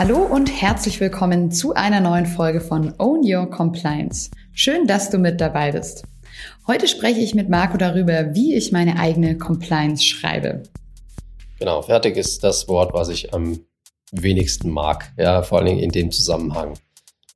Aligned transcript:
Hallo 0.00 0.22
und 0.22 0.46
herzlich 0.46 0.98
willkommen 0.98 1.50
zu 1.50 1.74
einer 1.74 2.00
neuen 2.00 2.24
Folge 2.24 2.62
von 2.62 2.94
Own 2.96 3.20
Your 3.22 3.50
Compliance. 3.50 4.30
Schön, 4.54 4.86
dass 4.86 5.10
du 5.10 5.18
mit 5.18 5.42
dabei 5.42 5.72
bist. 5.72 6.04
Heute 6.66 6.88
spreche 6.88 7.20
ich 7.20 7.34
mit 7.34 7.50
Marco 7.50 7.76
darüber, 7.76 8.34
wie 8.34 8.54
ich 8.54 8.72
meine 8.72 8.98
eigene 8.98 9.36
Compliance 9.36 10.02
schreibe. 10.02 10.62
Genau, 11.58 11.82
fertig 11.82 12.16
ist 12.16 12.42
das 12.42 12.66
Wort, 12.66 12.94
was 12.94 13.10
ich 13.10 13.34
am 13.34 13.60
wenigsten 14.10 14.70
mag. 14.70 15.12
Ja, 15.18 15.42
vor 15.42 15.58
allen 15.58 15.66
Dingen 15.66 15.80
in 15.80 15.90
dem 15.90 16.10
Zusammenhang. 16.10 16.78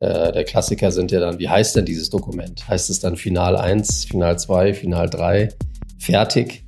Äh, 0.01 0.33
der 0.33 0.45
Klassiker 0.45 0.91
sind 0.91 1.12
ja 1.12 1.21
dann, 1.21 1.39
wie 1.39 1.51
heißt 1.51 1.77
denn 1.77 1.85
dieses 1.85 2.09
Dokument? 2.09 2.67
Heißt 2.67 2.89
es 2.89 2.99
dann 2.99 3.17
Final 3.17 3.59
1, 3.59 4.07
Final 4.07 4.39
2, 4.39 4.73
Final 4.73 5.11
3, 5.11 5.51
fertig? 5.99 6.65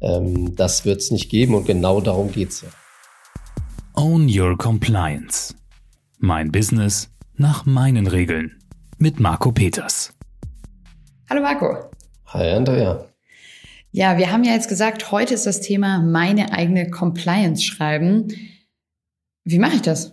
Ähm, 0.00 0.56
das 0.56 0.84
wird 0.84 1.02
es 1.02 1.12
nicht 1.12 1.30
geben 1.30 1.54
und 1.54 1.66
genau 1.66 2.00
darum 2.00 2.32
geht 2.32 2.48
es 2.48 2.62
ja. 2.62 2.68
Own 3.98 4.28
Your 4.28 4.58
Compliance. 4.58 5.54
Mein 6.18 6.52
Business 6.52 7.08
nach 7.34 7.64
meinen 7.64 8.06
Regeln. 8.06 8.58
Mit 8.98 9.20
Marco 9.20 9.52
Peters. 9.52 10.12
Hallo 11.30 11.40
Marco. 11.40 11.88
Hi 12.26 12.50
Andrea. 12.50 13.06
Ja, 13.92 14.18
wir 14.18 14.30
haben 14.30 14.44
ja 14.44 14.52
jetzt 14.52 14.68
gesagt, 14.68 15.12
heute 15.12 15.32
ist 15.32 15.46
das 15.46 15.62
Thema 15.62 16.00
meine 16.00 16.52
eigene 16.52 16.90
Compliance 16.90 17.62
schreiben. 17.62 18.28
Wie 19.44 19.58
mache 19.58 19.76
ich 19.76 19.82
das? 19.82 20.12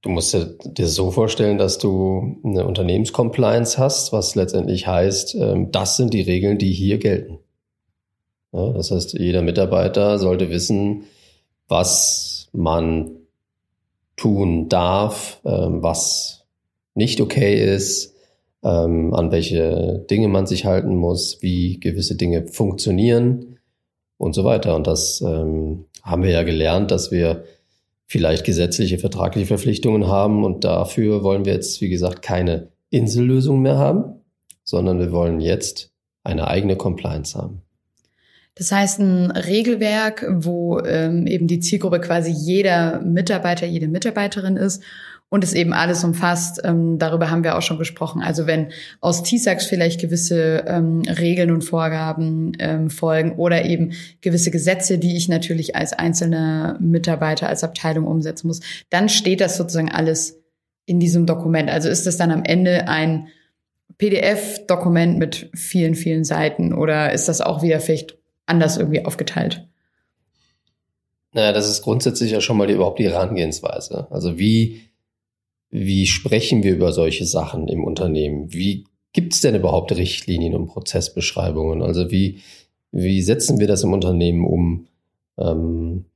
Du 0.00 0.08
musst 0.08 0.34
dir 0.64 0.88
so 0.88 1.10
vorstellen, 1.10 1.58
dass 1.58 1.76
du 1.76 2.40
eine 2.42 2.64
Unternehmenscompliance 2.64 3.76
hast, 3.76 4.14
was 4.14 4.34
letztendlich 4.34 4.86
heißt, 4.86 5.34
ähm, 5.34 5.70
das 5.70 5.98
sind 5.98 6.14
die 6.14 6.22
Regeln, 6.22 6.56
die 6.56 6.72
hier 6.72 6.96
gelten. 6.96 7.38
Das 8.50 8.90
heißt, 8.90 9.12
jeder 9.12 9.42
Mitarbeiter 9.42 10.18
sollte 10.18 10.48
wissen, 10.48 11.04
was 11.68 12.39
man 12.52 13.10
tun 14.16 14.68
darf, 14.68 15.40
ähm, 15.44 15.82
was 15.82 16.46
nicht 16.94 17.20
okay 17.20 17.74
ist, 17.74 18.14
ähm, 18.62 19.14
an 19.14 19.32
welche 19.32 20.04
Dinge 20.10 20.28
man 20.28 20.46
sich 20.46 20.66
halten 20.66 20.94
muss, 20.96 21.38
wie 21.40 21.80
gewisse 21.80 22.16
Dinge 22.16 22.46
funktionieren 22.46 23.58
und 24.18 24.34
so 24.34 24.44
weiter. 24.44 24.76
Und 24.76 24.86
das 24.86 25.22
ähm, 25.22 25.86
haben 26.02 26.22
wir 26.22 26.30
ja 26.30 26.42
gelernt, 26.42 26.90
dass 26.90 27.10
wir 27.10 27.44
vielleicht 28.06 28.44
gesetzliche, 28.44 28.98
vertragliche 28.98 29.46
Verpflichtungen 29.46 30.08
haben 30.08 30.44
und 30.44 30.64
dafür 30.64 31.22
wollen 31.22 31.44
wir 31.44 31.54
jetzt, 31.54 31.80
wie 31.80 31.88
gesagt, 31.88 32.22
keine 32.22 32.68
Insellösung 32.90 33.62
mehr 33.62 33.78
haben, 33.78 34.20
sondern 34.64 34.98
wir 34.98 35.12
wollen 35.12 35.40
jetzt 35.40 35.92
eine 36.24 36.48
eigene 36.48 36.76
Compliance 36.76 37.38
haben. 37.38 37.62
Das 38.54 38.72
heißt, 38.72 38.98
ein 38.98 39.30
Regelwerk, 39.30 40.26
wo 40.28 40.80
ähm, 40.80 41.26
eben 41.26 41.46
die 41.46 41.60
Zielgruppe 41.60 42.00
quasi 42.00 42.30
jeder 42.30 43.00
Mitarbeiter, 43.00 43.66
jede 43.66 43.88
Mitarbeiterin 43.88 44.56
ist 44.56 44.82
und 45.30 45.44
es 45.44 45.54
eben 45.54 45.72
alles 45.72 46.04
umfasst. 46.04 46.60
Ähm, 46.64 46.98
darüber 46.98 47.30
haben 47.30 47.44
wir 47.44 47.56
auch 47.56 47.62
schon 47.62 47.78
gesprochen. 47.78 48.20
Also 48.20 48.46
wenn 48.46 48.72
aus 49.00 49.22
TISAX 49.22 49.64
vielleicht 49.64 50.00
gewisse 50.00 50.64
ähm, 50.66 51.02
Regeln 51.02 51.52
und 51.52 51.62
Vorgaben 51.62 52.52
ähm, 52.58 52.90
folgen 52.90 53.36
oder 53.36 53.64
eben 53.64 53.92
gewisse 54.20 54.50
Gesetze, 54.50 54.98
die 54.98 55.16
ich 55.16 55.28
natürlich 55.28 55.76
als 55.76 55.92
einzelner 55.92 56.76
Mitarbeiter, 56.80 57.48
als 57.48 57.64
Abteilung 57.64 58.06
umsetzen 58.06 58.48
muss, 58.48 58.60
dann 58.90 59.08
steht 59.08 59.40
das 59.40 59.56
sozusagen 59.56 59.90
alles 59.90 60.40
in 60.84 60.98
diesem 60.98 61.24
Dokument. 61.24 61.70
Also 61.70 61.88
ist 61.88 62.06
das 62.06 62.16
dann 62.16 62.32
am 62.32 62.42
Ende 62.44 62.88
ein 62.88 63.28
PDF-Dokument 63.98 65.18
mit 65.18 65.50
vielen, 65.54 65.94
vielen 65.94 66.24
Seiten 66.24 66.72
oder 66.72 67.12
ist 67.12 67.28
das 67.28 67.40
auch 67.40 67.62
wieder 67.62 67.80
vielleicht 67.80 68.19
anders 68.50 68.76
irgendwie 68.76 69.04
aufgeteilt? 69.04 69.66
Naja, 71.32 71.52
das 71.52 71.68
ist 71.68 71.82
grundsätzlich 71.82 72.32
ja 72.32 72.40
schon 72.40 72.56
mal 72.56 72.66
die, 72.66 72.74
überhaupt 72.74 72.98
die 72.98 73.08
Herangehensweise. 73.08 74.08
Also 74.10 74.38
wie, 74.38 74.82
wie 75.70 76.06
sprechen 76.06 76.62
wir 76.62 76.72
über 76.72 76.92
solche 76.92 77.24
Sachen 77.24 77.68
im 77.68 77.84
Unternehmen? 77.84 78.52
Wie 78.52 78.84
gibt 79.12 79.32
es 79.32 79.40
denn 79.40 79.54
überhaupt 79.54 79.92
Richtlinien 79.92 80.54
und 80.54 80.66
Prozessbeschreibungen? 80.66 81.82
Also 81.82 82.10
wie, 82.10 82.40
wie 82.90 83.22
setzen 83.22 83.60
wir 83.60 83.68
das 83.68 83.84
im 83.84 83.92
Unternehmen 83.92 84.44
um? 84.44 84.88
Ähm, 85.38 86.06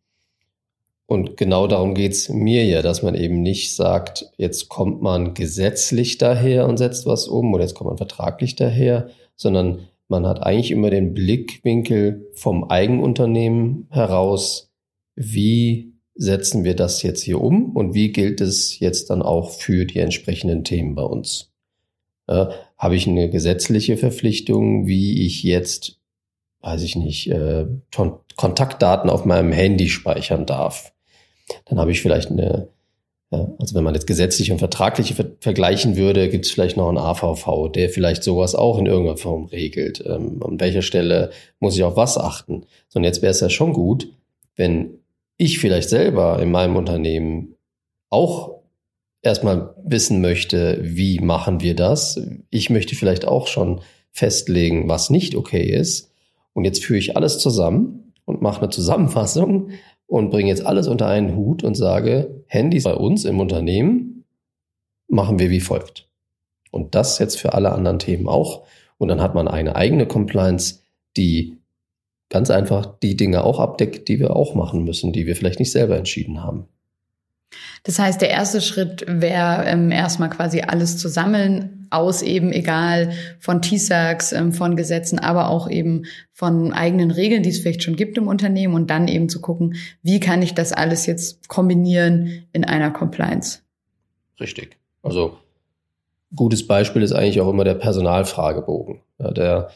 und 1.07 1.37
genau 1.37 1.67
darum 1.67 1.95
geht's 1.95 2.29
mir 2.29 2.65
ja, 2.65 2.83
dass 2.83 3.03
man 3.03 3.15
eben 3.15 3.43
nicht 3.43 3.75
sagt, 3.75 4.33
jetzt 4.37 4.69
kommt 4.69 5.03
man 5.03 5.35
gesetzlich 5.35 6.19
daher 6.19 6.67
und 6.67 6.79
setzt 6.79 7.07
was 7.07 7.29
um 7.29 7.53
oder 7.53 7.63
jetzt 7.63 7.75
kommt 7.75 7.89
man 7.91 7.99
vertraglich 7.99 8.57
daher, 8.57 9.11
sondern 9.37 9.87
man 10.09 10.27
hat 10.27 10.43
eigentlich 10.43 10.71
immer 10.71 10.91
den 10.91 11.15
Blickwinkel 11.15 12.31
vom 12.35 12.65
Eigenunternehmen 12.65 13.87
heraus, 13.91 14.71
wie 15.17 15.95
setzen 16.15 16.65
wir 16.65 16.77
das 16.77 17.03
jetzt 17.03 17.23
hier 17.23 17.41
um 17.41 17.75
und 17.75 17.95
wie 17.95 18.13
gilt 18.13 18.41
es 18.41 18.79
jetzt 18.79 19.11
dann 19.11 19.23
auch 19.23 19.51
für 19.51 19.85
die 19.85 19.99
entsprechenden 19.99 20.65
Themen 20.65 20.95
bei 20.95 21.03
uns? 21.03 21.53
Äh, 22.27 22.47
Habe 22.79 22.97
ich 22.97 23.07
eine 23.07 23.31
gesetzliche 23.31 23.97
Verpflichtung, 23.97 24.87
wie 24.87 25.27
ich 25.27 25.43
jetzt, 25.43 26.01
weiß 26.61 26.83
ich 26.83 26.97
nicht, 26.97 27.31
äh, 27.31 27.67
Kontaktdaten 28.37 29.11
auf 29.11 29.25
meinem 29.25 29.53
Handy 29.53 29.89
speichern 29.89 30.47
darf? 30.47 30.93
Dann 31.67 31.79
habe 31.79 31.91
ich 31.91 32.01
vielleicht 32.01 32.31
eine 32.31 32.69
also 33.31 33.75
wenn 33.75 33.85
man 33.85 33.95
jetzt 33.95 34.07
gesetzlich 34.07 34.53
und 34.53 34.59
vertraglich 34.59 35.15
vergleichen 35.41 35.97
würde, 35.97 36.29
gibt 36.29 36.47
es 36.47 36.53
vielleicht 36.53 36.77
noch 36.77 36.89
einen 36.89 36.99
AVV, 36.99 37.69
der 37.73 37.89
vielleicht 37.89 38.23
sowas 38.23 38.55
auch 38.55 38.79
in 38.79 38.87
irgendeiner 38.87 39.17
Form 39.17 39.47
regelt. 39.47 40.05
Ähm, 40.07 40.43
an 40.43 40.61
welcher 40.61 40.83
Stelle 40.83 41.31
muss 41.59 41.77
ich 41.77 41.83
auf 41.83 41.97
was 41.97 42.19
achten? 42.19 42.67
So, 42.89 42.99
und 42.99 43.05
jetzt 43.05 43.23
wäre 43.23 43.31
es 43.31 43.41
ja 43.41 43.51
schon 43.51 43.73
gut, 43.73 44.13
wenn 44.57 44.99
ich 45.37 45.59
vielleicht 45.59 45.89
selber 45.89 46.41
in 46.41 46.51
meinem 46.51 46.77
Unternehmen 46.77 47.57
auch 48.11 48.61
erstmal 49.23 49.75
wissen 49.83 50.21
möchte, 50.21 50.79
wie 50.83 51.19
machen 51.19 51.61
wir 51.61 51.75
das? 51.75 52.21
Ich 52.51 52.71
möchte 52.71 52.95
vielleicht 52.95 53.27
auch 53.27 53.49
schon 53.49 53.81
festlegen, 54.13 54.89
was 54.89 55.11
nicht 55.11 55.35
okay 55.35 55.65
ist. 55.65 56.13
Und 56.53 56.65
jetzt 56.65 56.85
führe 56.85 56.99
ich 56.99 57.17
alles 57.17 57.39
zusammen 57.39 58.13
und 58.27 58.43
mache 58.43 58.61
eine 58.61 58.71
Zusammenfassung, 58.71 59.71
und 60.07 60.31
bringe 60.31 60.49
jetzt 60.49 60.65
alles 60.65 60.87
unter 60.87 61.09
einen 61.09 61.35
Hut 61.35 61.65
und 61.65 61.75
sage, 61.75 62.44
Handys 62.55 62.85
bei 62.85 62.95
uns 62.95 63.25
im 63.25 63.41
Unternehmen 63.41 64.25
machen 65.09 65.39
wir 65.39 65.51
wie 65.51 65.61
folgt. 65.61 66.09
Und 66.71 66.95
das 66.95 67.19
jetzt 67.19 67.39
für 67.39 67.53
alle 67.53 67.73
anderen 67.73 67.99
Themen 67.99 68.29
auch. 68.29 68.67
Und 68.97 69.09
dann 69.09 69.21
hat 69.21 69.35
man 69.35 69.49
eine 69.49 69.77
eigene 69.77 70.07
Compliance, 70.07 70.83
die 71.17 71.59
ganz 72.31 72.51
einfach 72.51 72.99
die 72.99 73.17
Dinge 73.17 73.45
auch 73.45 73.61
abdeckt, 73.61 74.09
die 74.09 74.19
wir 74.19 74.35
auch 74.35 74.55
machen 74.55 74.85
müssen, 74.85 75.13
die 75.13 75.27
wir 75.27 75.37
vielleicht 75.37 75.61
nicht 75.61 75.73
selber 75.73 75.97
entschieden 75.97 76.43
haben. 76.43 76.67
Das 77.85 77.99
heißt, 77.99 78.21
der 78.21 78.31
erste 78.31 78.61
Schritt 78.61 79.05
wäre 79.07 79.65
ähm, 79.67 79.91
erstmal 79.91 80.31
quasi 80.31 80.63
alles 80.63 80.97
zu 80.97 81.09
sammeln, 81.09 81.87
aus 81.91 82.23
eben 82.23 82.53
egal 82.53 83.13
von 83.39 83.63
TISAX, 83.63 84.33
ähm, 84.33 84.53
von 84.53 84.77
Gesetzen, 84.77 85.19
aber 85.19 85.49
auch 85.49 85.71
eben 85.71 86.05
von 86.33 86.73
eigenen 86.73 87.11
Regeln, 87.11 87.43
die 87.43 87.51
es 87.51 87.61
vielleicht 87.61 87.83
schon 87.83 87.97
gibt 87.97 88.19
im 88.19 88.27
Unternehmen 88.27 88.75
und 88.75 88.91
dann 88.91 89.07
eben 89.07 89.29
zu 89.29 89.41
gucken, 89.41 89.77
wie 90.03 90.19
kann 90.19 90.43
ich 90.43 90.55
das 90.55 90.73
alles 90.73 91.07
jetzt 91.07 91.49
kombinieren 91.49 92.47
in 92.53 92.65
einer 92.65 92.91
Compliance. 92.91 93.61
Richtig. 94.41 94.77
Also 95.03 95.39
gutes 96.35 96.67
Beispiel 96.67 97.03
ist 97.03 97.13
eigentlich 97.13 97.41
auch 97.41 97.51
immer 97.51 97.65
der 97.65 97.75
Personalfragebogen. 97.75 99.01
Ja, 99.19 99.31
der, 99.31 99.71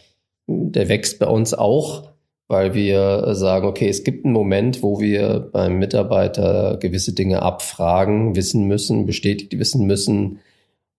der 0.46 0.88
wächst 0.88 1.18
bei 1.18 1.26
uns 1.26 1.54
auch 1.54 2.10
weil 2.48 2.72
wir 2.72 3.34
sagen, 3.34 3.66
okay, 3.66 3.88
es 3.88 4.04
gibt 4.04 4.24
einen 4.24 4.32
Moment, 4.32 4.82
wo 4.82 5.00
wir 5.00 5.50
beim 5.52 5.78
Mitarbeiter 5.78 6.78
gewisse 6.80 7.12
Dinge 7.12 7.42
abfragen, 7.42 8.34
wissen 8.34 8.64
müssen, 8.64 9.04
bestätigt 9.04 9.58
wissen 9.58 9.86
müssen. 9.86 10.40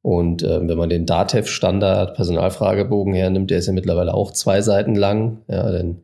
Und 0.04 0.44
äh, 0.44 0.68
wenn 0.68 0.78
man 0.78 0.90
den 0.90 1.08
DATEV-Standard 1.08 2.16
Personalfragebogen 2.16 3.16
hernimmt, 3.16 3.50
der 3.50 3.58
ist 3.58 3.68
ja 3.68 3.74
mittlerweile 3.74 4.14
auch 4.14 4.32
zwei 4.32 4.62
Seiten 4.62 4.96
lang, 4.96 5.40
ja, 5.48 5.72
denn 5.72 6.04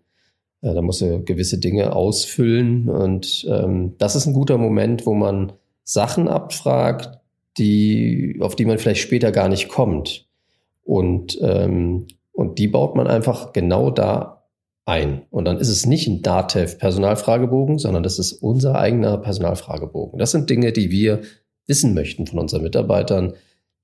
äh, 0.62 0.74
da 0.74 0.82
muss 0.82 1.02
er 1.02 1.20
gewisse 1.20 1.60
Dinge 1.60 1.96
ausfüllen. 1.96 2.90
Und 2.90 3.46
ähm, 3.48 3.94
das 4.00 4.16
ist 4.16 4.26
ein 4.26 4.34
guter 4.34 4.58
Moment, 4.58 5.06
wo 5.06 5.14
man 5.14 5.54
Sachen 5.84 6.28
abfragt, 6.28 7.20
die, 7.58 8.38
auf 8.42 8.56
die 8.56 8.66
man 8.66 8.80
vielleicht 8.80 9.02
später 9.02 9.32
gar 9.32 9.48
nicht 9.48 9.70
kommt. 9.70 10.28
Und, 10.84 11.38
ähm, 11.42 12.08
und 12.34 12.58
die 12.58 12.68
baut 12.68 12.96
man 12.96 13.08
einfach 13.08 13.54
genau 13.54 13.92
da 13.92 14.35
ein. 14.86 15.24
Und 15.32 15.46
dann 15.46 15.58
ist 15.58 15.70
es 15.70 15.86
nicht 15.86 16.08
ein 16.08 16.22
DATEV-Personalfragebogen, 16.22 17.80
sondern 17.80 18.04
das 18.04 18.20
ist 18.20 18.34
unser 18.34 18.76
eigener 18.76 19.18
Personalfragebogen. 19.18 20.20
Das 20.20 20.32
sind 20.32 20.50
Dinge, 20.50 20.72
die 20.72 20.92
wir 20.92 21.22
wissen 21.68 21.94
möchten 21.94 22.28
von 22.28 22.40
unseren 22.40 22.62
Mitarbeitern, 22.62 23.34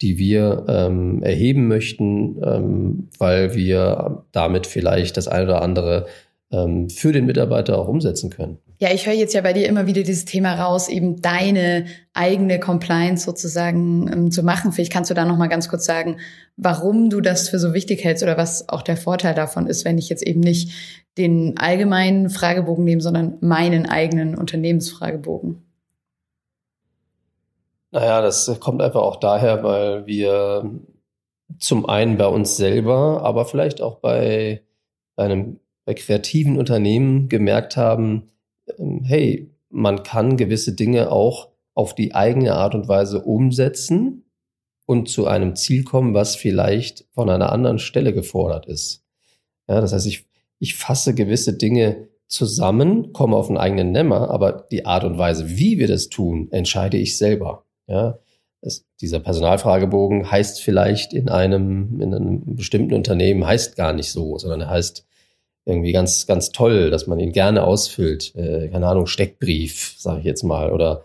die 0.01 0.17
wir 0.17 0.65
ähm, 0.67 1.23
erheben 1.23 1.67
möchten, 1.67 2.41
ähm, 2.43 3.09
weil 3.17 3.55
wir 3.55 4.23
damit 4.31 4.67
vielleicht 4.67 5.17
das 5.17 5.27
eine 5.27 5.45
oder 5.45 5.61
andere 5.61 6.05
für 6.89 7.13
den 7.13 7.25
Mitarbeiter 7.25 7.79
auch 7.79 7.87
umsetzen 7.87 8.29
können. 8.29 8.57
Ja, 8.77 8.91
ich 8.91 9.05
höre 9.05 9.13
jetzt 9.13 9.33
ja 9.33 9.41
bei 9.41 9.53
dir 9.53 9.69
immer 9.69 9.87
wieder 9.87 10.03
dieses 10.03 10.25
Thema 10.25 10.55
raus, 10.55 10.89
eben 10.89 11.21
deine 11.21 11.85
eigene 12.13 12.59
Compliance 12.59 13.23
sozusagen 13.23 14.11
ähm, 14.11 14.31
zu 14.31 14.43
machen. 14.43 14.73
Vielleicht 14.73 14.91
kannst 14.91 15.09
du 15.09 15.13
da 15.13 15.23
noch 15.23 15.37
mal 15.37 15.47
ganz 15.47 15.69
kurz 15.69 15.85
sagen, 15.85 16.17
warum 16.57 17.09
du 17.09 17.21
das 17.21 17.47
für 17.47 17.57
so 17.57 17.73
wichtig 17.73 18.03
hältst 18.03 18.21
oder 18.21 18.37
was 18.37 18.67
auch 18.67 18.81
der 18.81 18.97
Vorteil 18.97 19.33
davon 19.33 19.67
ist, 19.67 19.85
wenn 19.85 19.97
ich 19.97 20.09
jetzt 20.09 20.27
eben 20.27 20.41
nicht 20.41 20.73
den 21.17 21.57
allgemeinen 21.57 22.29
Fragebogen 22.29 22.83
nehme, 22.83 23.01
sondern 23.01 23.37
meinen 23.39 23.87
eigenen 23.87 24.35
Unternehmensfragebogen. 24.35 25.63
Naja, 27.91 28.21
das 28.21 28.59
kommt 28.59 28.81
einfach 28.81 29.01
auch 29.01 29.17
daher, 29.21 29.63
weil 29.63 30.05
wir 30.05 30.69
zum 31.59 31.85
einen 31.85 32.17
bei 32.17 32.27
uns 32.27 32.57
selber, 32.57 33.21
aber 33.23 33.45
vielleicht 33.45 33.81
auch 33.81 33.99
bei 33.99 34.63
einem 35.15 35.60
bei 35.85 35.93
kreativen 35.93 36.57
Unternehmen 36.57 37.29
gemerkt 37.29 37.77
haben, 37.77 38.29
ähm, 38.77 39.01
hey, 39.03 39.51
man 39.69 40.03
kann 40.03 40.37
gewisse 40.37 40.73
Dinge 40.73 41.11
auch 41.11 41.49
auf 41.73 41.95
die 41.95 42.13
eigene 42.13 42.53
Art 42.53 42.75
und 42.75 42.87
Weise 42.87 43.21
umsetzen 43.21 44.25
und 44.85 45.09
zu 45.09 45.27
einem 45.27 45.55
Ziel 45.55 45.83
kommen, 45.83 46.13
was 46.13 46.35
vielleicht 46.35 47.05
von 47.11 47.29
einer 47.29 47.51
anderen 47.51 47.79
Stelle 47.79 48.13
gefordert 48.13 48.65
ist. 48.65 49.03
Ja, 49.67 49.79
das 49.79 49.93
heißt, 49.93 50.07
ich, 50.07 50.27
ich 50.59 50.75
fasse 50.75 51.15
gewisse 51.15 51.53
Dinge 51.53 52.09
zusammen, 52.27 53.13
komme 53.13 53.35
auf 53.35 53.47
einen 53.47 53.57
eigenen 53.57 53.91
Nenner, 53.91 54.29
aber 54.29 54.67
die 54.71 54.85
Art 54.85 55.03
und 55.03 55.17
Weise, 55.17 55.57
wie 55.57 55.79
wir 55.79 55.87
das 55.87 56.09
tun, 56.09 56.49
entscheide 56.51 56.97
ich 56.97 57.17
selber. 57.17 57.65
Ja, 57.87 58.19
das, 58.61 58.85
dieser 59.01 59.19
Personalfragebogen 59.19 60.29
heißt 60.29 60.61
vielleicht 60.61 61.13
in 61.13 61.29
einem, 61.29 61.99
in 61.99 62.13
einem 62.13 62.55
bestimmten 62.55 62.93
Unternehmen 62.93 63.45
heißt 63.45 63.75
gar 63.75 63.93
nicht 63.93 64.11
so, 64.11 64.37
sondern 64.37 64.61
er 64.61 64.69
heißt 64.69 65.05
irgendwie 65.65 65.91
ganz, 65.91 66.27
ganz 66.27 66.51
toll, 66.51 66.89
dass 66.89 67.07
man 67.07 67.19
ihn 67.19 67.31
gerne 67.31 67.63
ausfüllt. 67.63 68.35
Äh, 68.35 68.69
keine 68.69 68.87
Ahnung, 68.87 69.05
Steckbrief, 69.05 69.95
sage 69.97 70.19
ich 70.19 70.25
jetzt 70.25 70.43
mal, 70.43 70.71
oder 70.71 71.03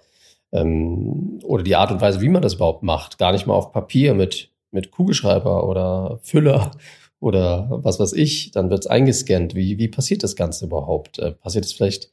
ähm, 0.53 1.41
oder 1.45 1.63
die 1.63 1.77
Art 1.77 1.91
und 1.93 2.01
Weise, 2.01 2.21
wie 2.21 2.29
man 2.29 2.43
das 2.43 2.55
überhaupt 2.55 2.83
macht, 2.83 3.19
gar 3.19 3.33
nicht 3.33 3.47
mal 3.47 3.55
auf 3.55 3.73
Papier 3.73 4.15
mit 4.15 4.51
mit 4.71 4.91
Kugelschreiber 4.91 5.69
oder 5.69 6.19
Füller 6.23 6.71
oder 7.21 7.69
was 7.71 7.99
weiß 7.99 8.13
ich, 8.13 8.51
dann 8.53 8.71
wird 8.71 8.81
es 8.81 8.87
eingescannt. 8.87 9.55
Wie, 9.55 9.79
wie 9.79 9.89
passiert 9.89 10.23
das 10.23 10.37
Ganze 10.37 10.67
überhaupt? 10.67 11.19
Äh, 11.19 11.33
passiert 11.33 11.65
es 11.65 11.73
vielleicht 11.73 12.11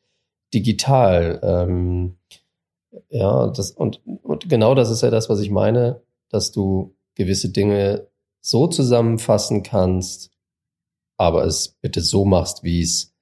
digital? 0.53 1.39
Ähm, 1.43 2.15
ja, 3.09 3.47
das, 3.47 3.71
und, 3.71 4.01
und 4.23 4.49
genau 4.49 4.75
das 4.75 4.89
ist 4.89 5.01
ja 5.01 5.09
das, 5.09 5.29
was 5.29 5.39
ich 5.39 5.49
meine, 5.49 6.01
dass 6.29 6.51
du 6.51 6.95
gewisse 7.15 7.49
Dinge 7.49 8.07
so 8.41 8.67
zusammenfassen 8.67 9.63
kannst, 9.63 10.31
aber 11.17 11.45
es 11.45 11.77
bitte 11.81 12.01
so 12.01 12.25
machst, 12.25 12.63
wie 12.63 12.81
es 12.81 13.13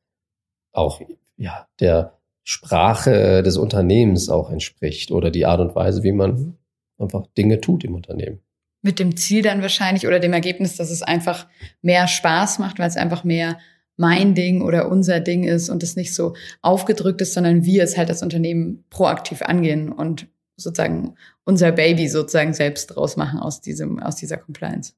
auch 0.72 1.02
ja, 1.38 1.68
der 1.80 2.18
Sprache 2.44 3.44
des 3.44 3.58
Unternehmens 3.58 4.30
auch 4.30 4.50
entspricht 4.50 5.12
oder 5.12 5.32
die 5.32 5.46
Art 5.46 5.60
und 5.60 5.76
Weise, 5.76 6.04
wie 6.04 6.12
man 6.12 6.58
einfach 6.98 7.28
Dinge 7.38 7.62
tut 7.62 7.84
im 7.84 7.96
Unternehmen. 7.96 8.40
Mit 8.82 9.00
dem 9.00 9.16
Ziel 9.16 9.44
dann 9.44 9.62
wahrscheinlich 9.62 10.08
oder 10.08 10.20
dem 10.20 10.34
Ergebnis, 10.34 10.76
dass 10.76 10.90
es 10.90 11.04
einfach 11.04 11.48
mehr 11.82 12.08
Spaß 12.08 12.60
macht, 12.60 12.80
weil 12.80 12.88
es 12.88 12.98
einfach 12.98 13.24
mehr 13.24 13.60
mein 13.98 14.34
Ding 14.34 14.64
oder 14.64 14.90
unser 14.90 15.20
Ding 15.20 15.44
ist 15.44 15.70
und 15.70 15.84
es 15.84 15.96
nicht 15.96 16.16
so 16.16 16.34
aufgedrückt 16.62 17.22
ist, 17.22 17.34
sondern 17.34 17.64
wir 17.64 17.84
es 17.84 17.98
halt 17.98 18.10
als 18.10 18.24
Unternehmen 18.24 18.84
proaktiv 18.90 19.44
angehen 19.44 19.92
und 19.92 20.28
sozusagen 20.56 21.16
unser 21.44 21.72
Baby 21.72 22.08
sozusagen 22.08 22.54
selbst 22.54 22.88
draus 22.88 23.18
machen 23.18 23.40
aus 23.40 23.62
diesem, 23.62 24.00
aus 24.00 24.16
dieser 24.16 24.38
Compliance. 24.38 24.94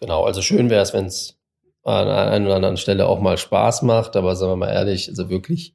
Genau, 0.00 0.24
also 0.24 0.40
schön 0.40 0.70
wäre 0.70 0.82
es, 0.82 0.94
wenn 0.94 1.06
es 1.06 1.38
an 1.84 2.08
einer 2.08 2.46
oder 2.46 2.56
anderen 2.56 2.76
Stelle 2.76 3.06
auch 3.06 3.20
mal 3.20 3.36
Spaß 3.36 3.82
macht, 3.82 4.16
aber 4.16 4.36
sagen 4.36 4.52
wir 4.52 4.56
mal 4.56 4.72
ehrlich, 4.72 5.08
also 5.08 5.30
wirklich 5.30 5.74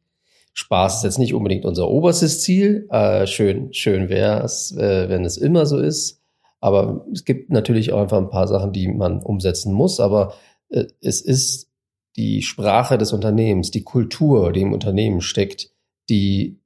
Spaß 0.53 0.97
ist 0.97 1.03
jetzt 1.03 1.19
nicht 1.19 1.35
unbedingt 1.35 1.65
unser 1.65 1.87
oberstes 1.87 2.41
Ziel. 2.41 2.87
Äh, 2.89 3.27
schön, 3.27 3.73
schön 3.73 4.09
wäre 4.09 4.41
es, 4.43 4.75
äh, 4.75 5.07
wenn 5.07 5.23
es 5.23 5.37
immer 5.37 5.67
so 5.67 5.77
ist. 5.77 6.23
Aber 6.59 7.05
es 7.13 7.25
gibt 7.25 7.51
natürlich 7.51 7.93
auch 7.93 8.01
einfach 8.01 8.17
ein 8.17 8.31
paar 8.31 8.47
Sachen, 8.47 8.73
die 8.73 8.87
man 8.87 9.21
umsetzen 9.21 9.71
muss. 9.71 9.99
Aber 9.99 10.33
äh, 10.69 10.85
es 10.99 11.21
ist 11.21 11.69
die 12.15 12.41
Sprache 12.41 12.97
des 12.97 13.13
Unternehmens, 13.13 13.69
die 13.69 13.83
Kultur, 13.83 14.51
die 14.51 14.61
im 14.61 14.73
Unternehmen 14.73 15.21
steckt, 15.21 15.69
die 16.09 16.59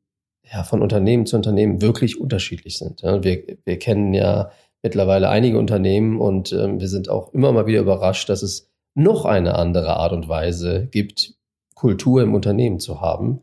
ja 0.50 0.64
von 0.64 0.82
Unternehmen 0.82 1.26
zu 1.26 1.36
Unternehmen 1.36 1.82
wirklich 1.82 2.20
unterschiedlich 2.20 2.78
sind. 2.78 3.02
Ja, 3.02 3.22
wir, 3.26 3.44
wir 3.66 3.78
kennen 3.78 4.14
ja 4.14 4.52
mittlerweile 4.82 5.28
einige 5.28 5.60
Unternehmen 5.60 6.22
und 6.22 6.54
ähm, 6.54 6.80
wir 6.80 6.88
sind 6.88 7.10
auch 7.10 7.34
immer 7.34 7.52
mal 7.52 7.66
wieder 7.66 7.82
überrascht, 7.82 8.30
dass 8.30 8.42
es 8.42 8.71
noch 8.94 9.26
eine 9.26 9.56
andere 9.56 9.98
Art 9.98 10.14
und 10.14 10.28
Weise 10.28 10.88
gibt, 10.92 11.36
Kultur 11.76 12.22
im 12.22 12.34
Unternehmen 12.34 12.80
zu 12.80 13.02
haben. 13.02 13.42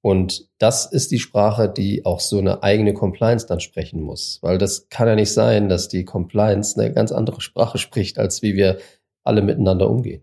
Und 0.00 0.48
das 0.58 0.86
ist 0.86 1.10
die 1.10 1.18
Sprache, 1.18 1.68
die 1.68 2.06
auch 2.06 2.20
so 2.20 2.38
eine 2.38 2.62
eigene 2.62 2.94
Compliance 2.94 3.46
dann 3.46 3.60
sprechen 3.60 4.00
muss. 4.00 4.38
Weil 4.42 4.58
das 4.58 4.88
kann 4.88 5.08
ja 5.08 5.14
nicht 5.14 5.32
sein, 5.32 5.68
dass 5.68 5.88
die 5.88 6.04
Compliance 6.04 6.80
eine 6.80 6.92
ganz 6.92 7.12
andere 7.12 7.40
Sprache 7.40 7.78
spricht, 7.78 8.18
als 8.18 8.42
wie 8.42 8.54
wir 8.54 8.78
alle 9.24 9.42
miteinander 9.42 9.90
umgehen. 9.90 10.22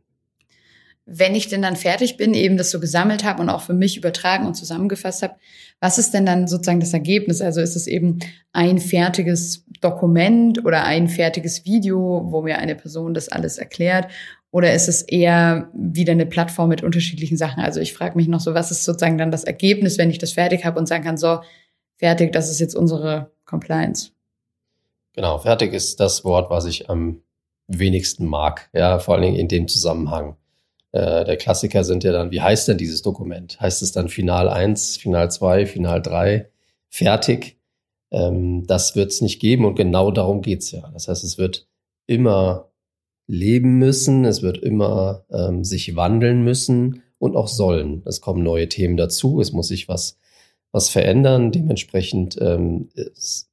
Wenn 1.07 1.35
ich 1.35 1.49
denn 1.49 1.61
dann 1.61 1.75
fertig 1.75 2.17
bin, 2.17 2.33
eben 2.33 2.57
das 2.57 2.71
so 2.71 2.79
gesammelt 2.79 3.23
habe 3.23 3.39
und 3.39 3.49
auch 3.49 3.61
für 3.61 3.75
mich 3.75 3.95
übertragen 3.95 4.47
und 4.47 4.55
zusammengefasst 4.55 5.21
habe, 5.21 5.35
was 5.79 5.99
ist 5.99 6.15
denn 6.15 6.25
dann 6.25 6.47
sozusagen 6.47 6.79
das 6.79 6.93
Ergebnis? 6.93 7.41
Also 7.41 7.61
ist 7.61 7.75
es 7.75 7.85
eben 7.85 8.19
ein 8.53 8.79
fertiges 8.79 9.65
Dokument 9.81 10.65
oder 10.65 10.83
ein 10.83 11.07
fertiges 11.07 11.63
Video, 11.63 12.25
wo 12.31 12.41
mir 12.41 12.57
eine 12.57 12.73
Person 12.73 13.13
das 13.13 13.29
alles 13.29 13.59
erklärt? 13.59 14.07
Oder 14.55 14.73
ist 14.73 14.87
es 14.87 15.01
eher 15.01 15.69
wieder 15.73 16.13
eine 16.13 16.25
Plattform 16.25 16.69
mit 16.69 16.81
unterschiedlichen 16.81 17.35
Sachen? 17.35 17.61
Also 17.61 17.81
ich 17.81 17.91
frage 17.91 18.15
mich 18.15 18.29
noch 18.29 18.39
so, 18.39 18.53
was 18.53 18.71
ist 18.71 18.85
sozusagen 18.85 19.17
dann 19.17 19.29
das 19.29 19.43
Ergebnis, 19.43 19.97
wenn 19.97 20.09
ich 20.09 20.17
das 20.17 20.31
fertig 20.31 20.63
habe 20.63 20.79
und 20.79 20.85
sagen 20.85 21.03
kann, 21.03 21.17
so, 21.17 21.41
fertig, 21.97 22.31
das 22.31 22.49
ist 22.49 22.61
jetzt 22.61 22.73
unsere 22.73 23.31
Compliance. 23.43 24.11
Genau, 25.11 25.39
fertig 25.39 25.73
ist 25.73 25.99
das 25.99 26.23
Wort, 26.23 26.49
was 26.49 26.63
ich 26.63 26.89
am 26.89 27.21
wenigsten 27.67 28.27
mag, 28.27 28.69
ja, 28.71 28.99
vor 28.99 29.15
allen 29.15 29.23
Dingen 29.23 29.35
in 29.35 29.49
dem 29.49 29.67
Zusammenhang. 29.67 30.37
Äh, 30.93 31.25
der 31.25 31.35
Klassiker 31.35 31.83
sind 31.83 32.05
ja 32.05 32.13
dann, 32.13 32.31
wie 32.31 32.39
heißt 32.39 32.69
denn 32.69 32.77
dieses 32.77 33.01
Dokument? 33.01 33.59
Heißt 33.59 33.81
es 33.81 33.91
dann 33.91 34.07
Final 34.07 34.47
1, 34.47 34.95
Final 34.95 35.29
2, 35.29 35.65
Final 35.65 36.01
3, 36.01 36.49
fertig? 36.87 37.57
Ähm, 38.09 38.65
das 38.67 38.95
wird 38.95 39.11
es 39.11 39.19
nicht 39.19 39.41
geben 39.41 39.65
und 39.65 39.75
genau 39.75 40.11
darum 40.11 40.41
geht's 40.41 40.71
ja. 40.71 40.89
Das 40.93 41.09
heißt, 41.09 41.25
es 41.25 41.37
wird 41.37 41.67
immer 42.07 42.69
leben 43.27 43.77
müssen, 43.77 44.25
es 44.25 44.41
wird 44.41 44.57
immer 44.57 45.25
ähm, 45.31 45.63
sich 45.63 45.95
wandeln 45.95 46.43
müssen 46.43 47.01
und 47.17 47.35
auch 47.35 47.47
sollen. 47.47 48.03
Es 48.05 48.21
kommen 48.21 48.43
neue 48.43 48.69
Themen 48.69 48.97
dazu, 48.97 49.41
es 49.41 49.51
muss 49.51 49.69
sich 49.69 49.87
was, 49.87 50.17
was 50.71 50.89
verändern. 50.89 51.51
Dementsprechend 51.51 52.37
ähm, 52.39 52.89
ist, 52.93 53.49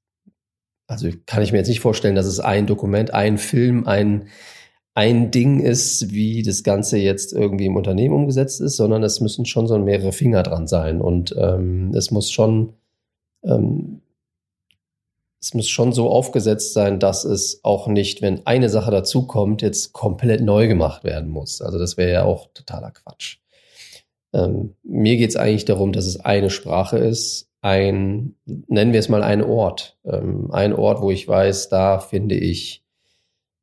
also 0.86 1.08
kann 1.26 1.42
ich 1.42 1.52
mir 1.52 1.58
jetzt 1.58 1.68
nicht 1.68 1.80
vorstellen, 1.80 2.14
dass 2.14 2.26
es 2.26 2.40
ein 2.40 2.66
Dokument, 2.66 3.14
ein 3.14 3.38
Film, 3.38 3.86
ein, 3.86 4.28
ein 4.94 5.30
Ding 5.30 5.60
ist, 5.60 6.12
wie 6.12 6.42
das 6.42 6.64
Ganze 6.64 6.98
jetzt 6.98 7.32
irgendwie 7.32 7.66
im 7.66 7.76
Unternehmen 7.76 8.14
umgesetzt 8.14 8.60
ist, 8.60 8.76
sondern 8.76 9.02
es 9.02 9.20
müssen 9.20 9.46
schon 9.46 9.66
so 9.66 9.78
mehrere 9.78 10.12
Finger 10.12 10.42
dran 10.42 10.66
sein 10.66 11.00
und 11.00 11.34
ähm, 11.38 11.92
es 11.94 12.10
muss 12.10 12.30
schon 12.30 12.74
ähm, 13.42 14.01
es 15.42 15.54
muss 15.54 15.68
schon 15.68 15.92
so 15.92 16.08
aufgesetzt 16.08 16.72
sein, 16.72 17.00
dass 17.00 17.24
es 17.24 17.60
auch 17.64 17.88
nicht, 17.88 18.22
wenn 18.22 18.46
eine 18.46 18.68
Sache 18.68 18.92
dazukommt, 18.92 19.60
jetzt 19.60 19.92
komplett 19.92 20.40
neu 20.40 20.68
gemacht 20.68 21.02
werden 21.02 21.28
muss. 21.28 21.60
Also 21.60 21.80
das 21.80 21.96
wäre 21.96 22.12
ja 22.12 22.24
auch 22.24 22.48
totaler 22.54 22.92
Quatsch. 22.92 23.38
Ähm, 24.32 24.76
mir 24.84 25.16
geht 25.16 25.30
es 25.30 25.36
eigentlich 25.36 25.64
darum, 25.64 25.92
dass 25.92 26.06
es 26.06 26.20
eine 26.20 26.48
Sprache 26.48 26.96
ist, 26.98 27.50
ein, 27.60 28.36
nennen 28.46 28.92
wir 28.92 29.00
es 29.00 29.08
mal 29.08 29.24
ein 29.24 29.42
Ort. 29.42 29.98
Ähm, 30.04 30.48
ein 30.52 30.72
Ort, 30.72 31.02
wo 31.02 31.10
ich 31.10 31.26
weiß, 31.26 31.68
da 31.68 31.98
finde 31.98 32.36
ich 32.36 32.84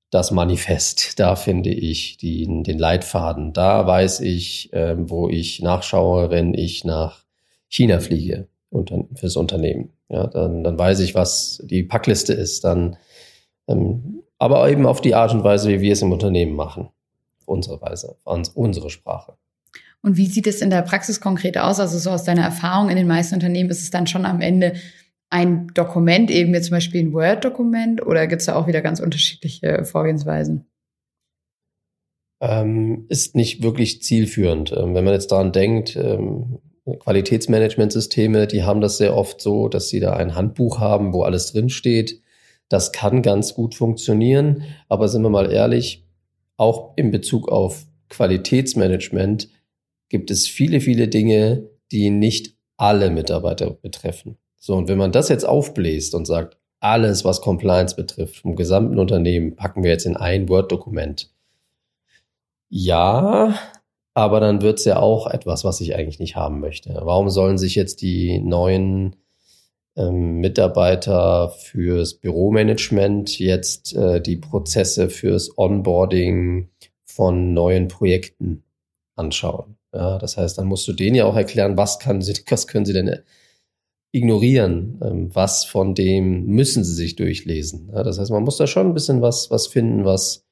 das 0.09 0.31
Manifest, 0.31 1.17
da 1.19 1.37
finde 1.37 1.69
ich 1.69 2.17
die, 2.17 2.45
den 2.63 2.77
Leitfaden, 2.77 3.53
da 3.53 3.87
weiß 3.87 4.19
ich, 4.19 4.69
ähm, 4.73 5.09
wo 5.09 5.29
ich 5.29 5.61
nachschaue, 5.61 6.29
wenn 6.29 6.53
ich 6.53 6.83
nach 6.83 7.23
China 7.69 8.01
fliege 8.01 8.49
fürs 9.15 9.35
Unternehmen. 9.35 9.89
Ja, 10.09 10.27
dann, 10.27 10.63
dann 10.63 10.77
weiß 10.77 10.99
ich, 10.99 11.15
was 11.15 11.61
die 11.65 11.83
Packliste 11.83 12.33
ist. 12.33 12.63
Dann, 12.63 12.97
ähm, 13.67 14.23
aber 14.37 14.69
eben 14.69 14.85
auf 14.85 15.01
die 15.01 15.15
Art 15.15 15.33
und 15.33 15.43
Weise, 15.43 15.69
wie 15.69 15.81
wir 15.81 15.93
es 15.93 16.01
im 16.01 16.11
Unternehmen 16.11 16.55
machen. 16.55 16.89
Unsere 17.45 17.81
Weise, 17.81 18.15
unsere 18.23 18.89
Sprache. 18.89 19.33
Und 20.01 20.17
wie 20.17 20.27
sieht 20.27 20.47
es 20.47 20.61
in 20.61 20.69
der 20.69 20.81
Praxis 20.83 21.19
konkret 21.19 21.57
aus? 21.57 21.79
Also 21.79 21.97
so 21.97 22.11
aus 22.11 22.23
deiner 22.23 22.43
Erfahrung 22.43 22.89
in 22.89 22.95
den 22.95 23.07
meisten 23.07 23.35
Unternehmen 23.35 23.69
ist 23.69 23.81
es 23.81 23.89
dann 23.89 24.07
schon 24.07 24.25
am 24.25 24.39
Ende 24.39 24.73
ein 25.29 25.67
Dokument, 25.73 26.31
eben 26.31 26.53
jetzt 26.53 26.67
zum 26.67 26.77
Beispiel 26.77 27.01
ein 27.01 27.13
Word-Dokument 27.13 28.05
oder 28.05 28.25
gibt 28.27 28.41
es 28.41 28.45
da 28.47 28.55
auch 28.55 28.67
wieder 28.67 28.81
ganz 28.81 28.99
unterschiedliche 28.99 29.83
Vorgehensweisen? 29.85 30.65
Ähm, 32.41 33.05
ist 33.09 33.35
nicht 33.35 33.61
wirklich 33.61 34.01
zielführend. 34.01 34.71
Ähm, 34.71 34.95
wenn 34.95 35.03
man 35.03 35.13
jetzt 35.13 35.31
daran 35.31 35.51
denkt, 35.51 35.95
ähm, 35.97 36.59
Qualitätsmanagementsysteme, 36.99 38.47
die 38.47 38.63
haben 38.63 38.81
das 38.81 38.97
sehr 38.97 39.15
oft 39.15 39.41
so, 39.41 39.67
dass 39.67 39.89
sie 39.89 39.99
da 39.99 40.13
ein 40.13 40.35
Handbuch 40.35 40.79
haben, 40.79 41.13
wo 41.13 41.23
alles 41.23 41.51
drinsteht. 41.51 42.21
Das 42.69 42.91
kann 42.91 43.21
ganz 43.21 43.53
gut 43.53 43.75
funktionieren, 43.75 44.63
aber 44.87 45.07
sind 45.07 45.23
wir 45.23 45.29
mal 45.29 45.51
ehrlich, 45.51 46.05
auch 46.57 46.93
in 46.95 47.11
Bezug 47.11 47.49
auf 47.49 47.85
Qualitätsmanagement 48.09 49.49
gibt 50.09 50.31
es 50.31 50.47
viele, 50.47 50.81
viele 50.81 51.07
Dinge, 51.07 51.69
die 51.91 52.09
nicht 52.09 52.55
alle 52.77 53.09
Mitarbeiter 53.09 53.71
betreffen. 53.71 54.37
So, 54.57 54.75
und 54.75 54.87
wenn 54.87 54.97
man 54.97 55.11
das 55.11 55.29
jetzt 55.29 55.45
aufbläst 55.45 56.15
und 56.15 56.25
sagt, 56.25 56.57
alles, 56.79 57.25
was 57.25 57.41
Compliance 57.41 57.95
betrifft, 57.95 58.37
vom 58.37 58.55
gesamten 58.55 58.99
Unternehmen, 58.99 59.55
packen 59.55 59.83
wir 59.83 59.91
jetzt 59.91 60.05
in 60.05 60.17
ein 60.17 60.47
Word-Dokument. 60.49 61.29
Ja, 62.69 63.57
aber 64.19 64.39
dann 64.39 64.61
wird 64.61 64.79
es 64.79 64.85
ja 64.85 64.99
auch 64.99 65.27
etwas, 65.27 65.63
was 65.63 65.81
ich 65.81 65.95
eigentlich 65.95 66.19
nicht 66.19 66.35
haben 66.35 66.59
möchte. 66.59 66.99
Warum 67.03 67.29
sollen 67.29 67.57
sich 67.57 67.75
jetzt 67.75 68.01
die 68.01 68.39
neuen 68.39 69.15
ähm, 69.99 70.39
Mitarbeiter 70.39 71.49
fürs 71.49 72.15
Büromanagement 72.15 73.37
jetzt 73.37 73.95
äh, 73.95 74.21
die 74.21 74.37
Prozesse 74.37 75.09
fürs 75.09 75.57
Onboarding 75.57 76.69
von 77.05 77.53
neuen 77.53 77.87
Projekten 77.89 78.63
anschauen. 79.15 79.77
Ja, 79.93 80.17
das 80.17 80.37
heißt, 80.37 80.57
dann 80.57 80.67
musst 80.67 80.87
du 80.87 80.93
denen 80.93 81.15
ja 81.15 81.25
auch 81.25 81.35
erklären, 81.35 81.75
was, 81.75 81.99
kann 81.99 82.21
sie, 82.21 82.33
was 82.49 82.67
können 82.67 82.85
sie 82.85 82.93
denn 82.93 83.19
ignorieren, 84.11 84.99
ähm, 85.03 85.35
was 85.35 85.65
von 85.65 85.95
dem 85.95 86.45
müssen 86.45 86.83
sie 86.83 86.93
sich 86.93 87.15
durchlesen. 87.15 87.91
Das 87.91 88.19
heißt, 88.19 88.31
man 88.31 88.43
muss 88.43 88.57
da 88.57 88.67
schon 88.67 88.87
ein 88.87 88.93
bisschen 88.93 89.21
was, 89.21 89.51
was 89.51 89.67
finden, 89.67 90.05
was, 90.05 90.45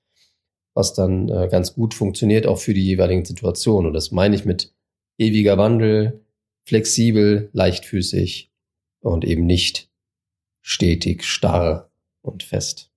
was 0.78 0.94
dann 0.94 1.28
äh, 1.30 1.48
ganz 1.50 1.74
gut 1.74 1.96
funktioniert, 1.96 2.46
auch 2.46 2.60
für 2.60 2.76
die 2.76 2.86
jeweiligen 2.86 3.26
Situationen. 3.26 3.88
Und 3.88 3.94
das 3.94 4.12
meine 4.12 4.36
ich 4.36 4.46
mit 4.46 4.72
ewiger 5.18 5.58
Wandel, 5.58 6.22
flexibel, 6.66 7.50
leichtfüßig 7.52 8.52
und 9.00 9.26
eben 9.26 9.48
nicht 9.48 9.90
stetig, 10.62 11.24
starr 11.24 11.90
und 12.22 12.44
fest. 12.44 12.92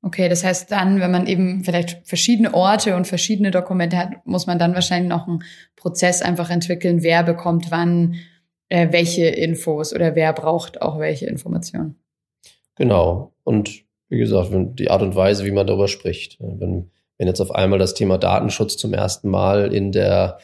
Okay, 0.00 0.30
das 0.30 0.42
heißt 0.42 0.72
dann, 0.72 1.00
wenn 1.00 1.10
man 1.10 1.26
eben 1.26 1.64
vielleicht 1.64 2.06
verschiedene 2.08 2.54
Orte 2.54 2.96
und 2.96 3.06
verschiedene 3.06 3.50
Dokumente 3.50 3.98
hat, 3.98 4.26
muss 4.26 4.46
man 4.46 4.58
dann 4.58 4.72
wahrscheinlich 4.72 5.10
noch 5.10 5.28
einen 5.28 5.44
Prozess 5.76 6.22
einfach 6.22 6.48
entwickeln, 6.48 7.02
wer 7.02 7.22
bekommt 7.24 7.70
wann 7.70 8.14
äh, 8.70 8.90
welche 8.90 9.26
Infos 9.26 9.92
oder 9.92 10.14
wer 10.14 10.32
braucht 10.32 10.80
auch 10.80 10.98
welche 10.98 11.26
Informationen. 11.26 11.96
Genau. 12.76 13.34
Und 13.44 13.84
wie 14.08 14.18
gesagt, 14.18 14.50
die 14.78 14.88
Art 14.88 15.02
und 15.02 15.14
Weise, 15.14 15.44
wie 15.44 15.50
man 15.50 15.66
darüber 15.66 15.88
spricht. 15.88 16.38
Wenn, 16.40 16.90
wenn 17.18 17.26
jetzt 17.26 17.40
auf 17.40 17.50
einmal 17.50 17.78
das 17.78 17.94
Thema 17.94 18.16
Datenschutz 18.16 18.76
zum 18.76 18.94
ersten 18.94 19.28
Mal 19.28 19.74
in 19.74 19.92
der 19.92 20.38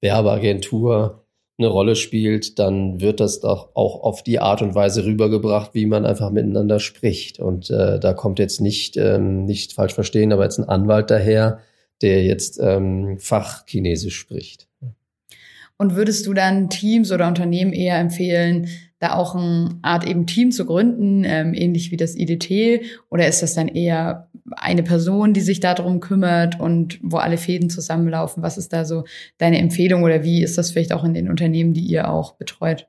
Werbeagentur 0.00 1.24
eine 1.56 1.68
Rolle 1.68 1.94
spielt, 1.94 2.58
dann 2.58 3.00
wird 3.00 3.20
das 3.20 3.40
doch 3.40 3.70
auch 3.74 4.02
auf 4.02 4.22
die 4.24 4.40
Art 4.40 4.60
und 4.60 4.74
Weise 4.74 5.04
rübergebracht, 5.04 5.72
wie 5.74 5.86
man 5.86 6.04
einfach 6.04 6.30
miteinander 6.30 6.80
spricht. 6.80 7.38
Und 7.38 7.70
äh, 7.70 8.00
da 8.00 8.12
kommt 8.12 8.40
jetzt 8.40 8.60
nicht, 8.60 8.96
ähm, 8.96 9.44
nicht 9.44 9.72
falsch 9.72 9.94
verstehen, 9.94 10.32
aber 10.32 10.42
jetzt 10.42 10.58
ein 10.58 10.68
Anwalt 10.68 11.10
daher, 11.10 11.60
der 12.02 12.24
jetzt 12.24 12.58
ähm, 12.60 13.18
Fachchinesisch 13.20 14.18
spricht. 14.18 14.66
Und 15.76 15.96
würdest 15.96 16.26
du 16.26 16.34
dann 16.34 16.70
Teams 16.70 17.10
oder 17.10 17.26
Unternehmen 17.26 17.72
eher 17.72 17.98
empfehlen, 17.98 18.68
da 19.00 19.14
auch 19.14 19.34
eine 19.34 19.78
Art 19.82 20.06
eben 20.06 20.26
Team 20.26 20.50
zu 20.50 20.64
gründen, 20.64 21.24
ähm, 21.24 21.52
ähnlich 21.52 21.90
wie 21.90 21.96
das 21.96 22.16
IDT? 22.16 22.82
Oder 23.10 23.26
ist 23.26 23.42
das 23.42 23.54
dann 23.54 23.68
eher 23.68 24.30
eine 24.52 24.82
Person, 24.82 25.34
die 25.34 25.40
sich 25.40 25.60
darum 25.60 26.00
kümmert 26.00 26.60
und 26.60 26.98
wo 27.02 27.16
alle 27.16 27.36
Fäden 27.36 27.70
zusammenlaufen? 27.70 28.42
Was 28.42 28.56
ist 28.56 28.72
da 28.72 28.84
so 28.84 29.04
deine 29.38 29.58
Empfehlung 29.58 30.04
oder 30.04 30.22
wie 30.22 30.42
ist 30.42 30.56
das 30.58 30.70
vielleicht 30.70 30.92
auch 30.92 31.04
in 31.04 31.14
den 31.14 31.28
Unternehmen, 31.28 31.74
die 31.74 31.84
ihr 31.84 32.10
auch 32.10 32.36
betreut? 32.36 32.86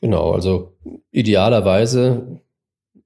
Genau, 0.00 0.32
also 0.32 0.74
idealerweise 1.10 2.40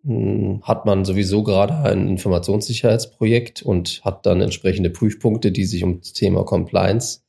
hm, 0.05 0.63
hat 0.63 0.87
man 0.87 1.05
sowieso 1.05 1.43
gerade 1.43 1.75
ein 1.75 2.09
Informationssicherheitsprojekt 2.09 3.63
und 3.63 4.03
hat 4.05 4.25
dann 4.25 4.41
entsprechende 4.41 4.91
Prüfpunkte, 4.91 5.53
die 5.53 5.65
sich 5.65 5.85
um 5.85 6.01
das 6.01 6.13
Thema 6.13 6.45
Compliance 6.45 7.26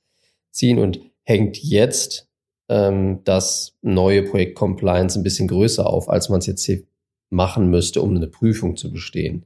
ziehen 0.52 0.80
und 0.80 1.00
hängt 1.24 1.58
jetzt 1.58 2.28
ähm, 2.70 3.22
das 3.24 3.76
neue 3.82 4.24
Projekt 4.24 4.56
Compliance 4.56 5.20
ein 5.20 5.24
bisschen 5.24 5.48
größer 5.48 5.88
auf, 5.88 6.10
als 6.10 6.30
man 6.30 6.40
es 6.40 6.46
jetzt 6.46 6.64
hier 6.64 6.84
machen 7.30 7.70
müsste, 7.70 8.02
um 8.02 8.16
eine 8.16 8.28
Prüfung 8.28 8.78
zu 8.78 8.92
bestehen. 8.92 9.46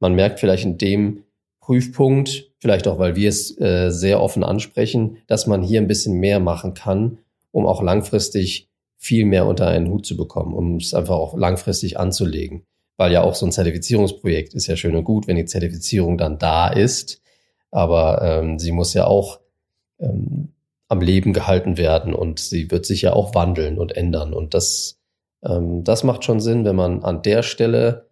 Man 0.00 0.14
merkt 0.14 0.40
vielleicht 0.40 0.64
in 0.64 0.78
dem 0.78 1.24
Prüfpunkt, 1.60 2.50
vielleicht 2.58 2.88
auch, 2.88 2.98
weil 2.98 3.16
wir 3.16 3.28
es 3.28 3.58
äh, 3.60 3.90
sehr 3.90 4.20
offen 4.20 4.42
ansprechen, 4.42 5.18
dass 5.26 5.46
man 5.46 5.62
hier 5.62 5.80
ein 5.80 5.86
bisschen 5.86 6.18
mehr 6.18 6.40
machen 6.40 6.74
kann, 6.74 7.18
um 7.52 7.66
auch 7.66 7.82
langfristig 7.82 8.68
viel 8.96 9.24
mehr 9.24 9.46
unter 9.46 9.66
einen 9.66 9.90
Hut 9.90 10.04
zu 10.04 10.16
bekommen, 10.16 10.54
um 10.54 10.76
es 10.76 10.94
einfach 10.94 11.14
auch 11.14 11.36
langfristig 11.36 11.98
anzulegen. 11.98 12.64
Weil 12.96 13.12
ja 13.12 13.22
auch 13.22 13.34
so 13.34 13.46
ein 13.46 13.52
Zertifizierungsprojekt 13.52 14.52
ist 14.54 14.66
ja 14.66 14.76
schön 14.76 14.96
und 14.96 15.04
gut, 15.04 15.26
wenn 15.26 15.36
die 15.36 15.46
Zertifizierung 15.46 16.18
dann 16.18 16.38
da 16.38 16.68
ist, 16.68 17.22
aber 17.70 18.20
ähm, 18.22 18.58
sie 18.58 18.72
muss 18.72 18.92
ja 18.94 19.06
auch 19.06 19.39
ähm, 20.00 20.52
am 20.88 21.00
Leben 21.00 21.32
gehalten 21.32 21.78
werden 21.78 22.14
und 22.14 22.40
sie 22.40 22.70
wird 22.70 22.84
sich 22.84 23.02
ja 23.02 23.12
auch 23.12 23.34
wandeln 23.34 23.78
und 23.78 23.96
ändern. 23.96 24.34
Und 24.34 24.54
das, 24.54 24.98
ähm, 25.44 25.84
das 25.84 26.02
macht 26.02 26.24
schon 26.24 26.40
Sinn, 26.40 26.64
wenn 26.64 26.76
man 26.76 27.04
an 27.04 27.22
der 27.22 27.42
Stelle 27.42 28.10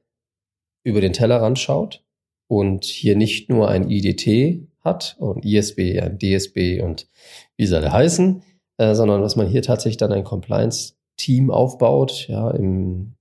über 0.85 1.01
den 1.01 1.13
Tellerrand 1.13 1.59
schaut 1.59 2.05
und 2.47 2.85
hier 2.85 3.17
nicht 3.17 3.51
nur 3.51 3.69
ein 3.69 3.91
IDT 3.91 4.69
hat 4.81 5.17
und 5.19 5.45
ISB, 5.45 6.01
ein 6.01 6.19
DSB 6.19 6.81
und 6.81 7.09
wie 7.57 7.67
sie 7.67 7.77
alle 7.77 7.93
heißen, 7.93 8.43
äh, 8.79 8.95
sondern 8.95 9.23
dass 9.23 9.37
man 9.37 9.49
hier 9.49 9.63
tatsächlich 9.63 9.97
dann 9.97 10.13
ein 10.13 10.25
Compliance-Team 10.25 11.51
aufbaut, 11.51 12.27
ja, 12.29 12.51
im, 12.53 13.15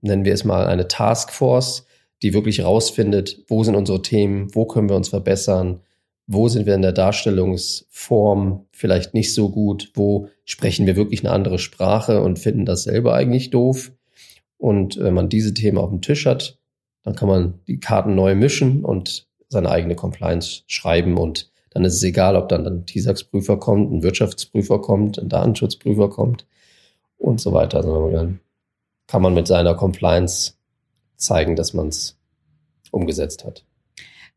nennen 0.00 0.24
wir 0.24 0.34
es 0.34 0.44
mal 0.44 0.66
eine 0.66 0.88
Taskforce, 0.88 1.86
die 2.22 2.34
wirklich 2.34 2.64
rausfindet, 2.64 3.44
wo 3.48 3.62
sind 3.64 3.76
unsere 3.76 4.02
Themen, 4.02 4.54
wo 4.54 4.66
können 4.66 4.88
wir 4.88 4.96
uns 4.96 5.08
verbessern, 5.08 5.80
wo 6.26 6.48
sind 6.48 6.66
wir 6.66 6.74
in 6.74 6.82
der 6.82 6.92
Darstellungsform 6.92 8.66
vielleicht 8.72 9.14
nicht 9.14 9.34
so 9.34 9.50
gut, 9.50 9.90
wo 9.94 10.28
sprechen 10.44 10.86
wir 10.86 10.96
wirklich 10.96 11.24
eine 11.24 11.34
andere 11.34 11.58
Sprache 11.58 12.22
und 12.22 12.38
finden 12.38 12.64
das 12.64 12.84
selber 12.84 13.14
eigentlich 13.14 13.50
doof. 13.50 13.92
Und 14.56 14.98
wenn 14.98 15.14
man 15.14 15.28
diese 15.28 15.52
Themen 15.54 15.78
auf 15.78 15.90
dem 15.90 16.02
Tisch 16.02 16.26
hat, 16.26 16.58
dann 17.02 17.16
kann 17.16 17.28
man 17.28 17.60
die 17.66 17.80
Karten 17.80 18.14
neu 18.14 18.34
mischen 18.34 18.84
und 18.84 19.26
seine 19.48 19.70
eigene 19.70 19.96
Compliance 19.96 20.62
schreiben 20.66 21.18
und 21.18 21.50
dann 21.70 21.84
ist 21.84 21.94
es 21.94 22.02
egal, 22.02 22.36
ob 22.36 22.48
dann 22.48 22.66
ein 22.66 22.86
TISAX-Prüfer 22.86 23.56
kommt, 23.56 23.92
ein 23.92 24.02
Wirtschaftsprüfer 24.02 24.80
kommt, 24.80 25.18
ein 25.18 25.28
Datenschutzprüfer 25.28 26.10
kommt 26.10 26.46
und 27.16 27.40
so 27.40 27.52
weiter. 27.52 27.78
Also 27.78 28.10
dann 28.10 28.40
kann 29.06 29.22
man 29.22 29.34
mit 29.34 29.46
seiner 29.46 29.74
Compliance 29.74 30.54
zeigen, 31.16 31.56
dass 31.56 31.72
man 31.72 31.88
es 31.88 32.18
umgesetzt 32.90 33.44
hat. 33.44 33.64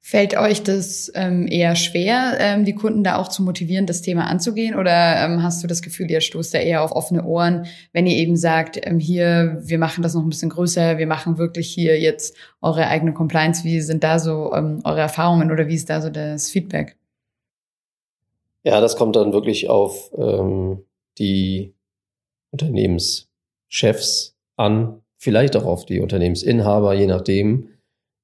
Fällt 0.08 0.38
euch 0.38 0.62
das 0.62 1.12
ähm, 1.16 1.48
eher 1.48 1.76
schwer, 1.76 2.38
ähm, 2.38 2.64
die 2.64 2.76
Kunden 2.76 3.04
da 3.04 3.16
auch 3.16 3.28
zu 3.28 3.42
motivieren, 3.42 3.88
das 3.88 4.04
Thema 4.04 4.28
anzugehen? 4.28 4.76
Oder 4.76 5.26
ähm, 5.26 5.42
hast 5.42 5.64
du 5.64 5.68
das 5.68 5.82
Gefühl, 5.82 6.12
ihr 6.12 6.22
stoßt 6.22 6.54
da 6.54 6.60
eher 6.60 6.84
auf 6.84 6.92
offene 6.92 7.26
Ohren, 7.26 7.66
wenn 7.92 8.06
ihr 8.06 8.16
eben 8.16 8.38
sagt, 8.38 8.80
ähm, 8.86 9.00
hier, 9.00 9.58
wir 9.64 9.80
machen 9.80 10.04
das 10.04 10.14
noch 10.14 10.22
ein 10.22 10.30
bisschen 10.30 10.52
größer, 10.52 11.00
wir 11.00 11.08
machen 11.08 11.40
wirklich 11.40 11.74
hier 11.74 12.00
jetzt 12.00 12.38
eure 12.62 12.86
eigene 12.86 13.16
Compliance. 13.16 13.64
Wie 13.64 13.82
sind 13.82 14.04
da 14.04 14.20
so 14.20 14.54
ähm, 14.54 14.82
eure 14.84 15.00
Erfahrungen 15.00 15.52
oder 15.52 15.68
wie 15.68 15.74
ist 15.74 15.90
da 15.90 16.00
so 16.00 16.12
das 16.12 16.52
Feedback? 16.52 16.98
Ja, 18.64 18.82
das 18.82 18.98
kommt 18.98 19.16
dann 19.16 19.34
wirklich 19.34 19.70
auf 19.72 20.12
ähm, 20.16 20.84
die 21.18 21.74
Unternehmenschefs 22.52 24.36
an, 24.56 25.02
vielleicht 25.18 25.56
auch 25.56 25.66
auf 25.66 25.88
die 25.88 26.00
Unternehmensinhaber, 26.00 26.94
je 26.94 27.08
nachdem 27.08 27.70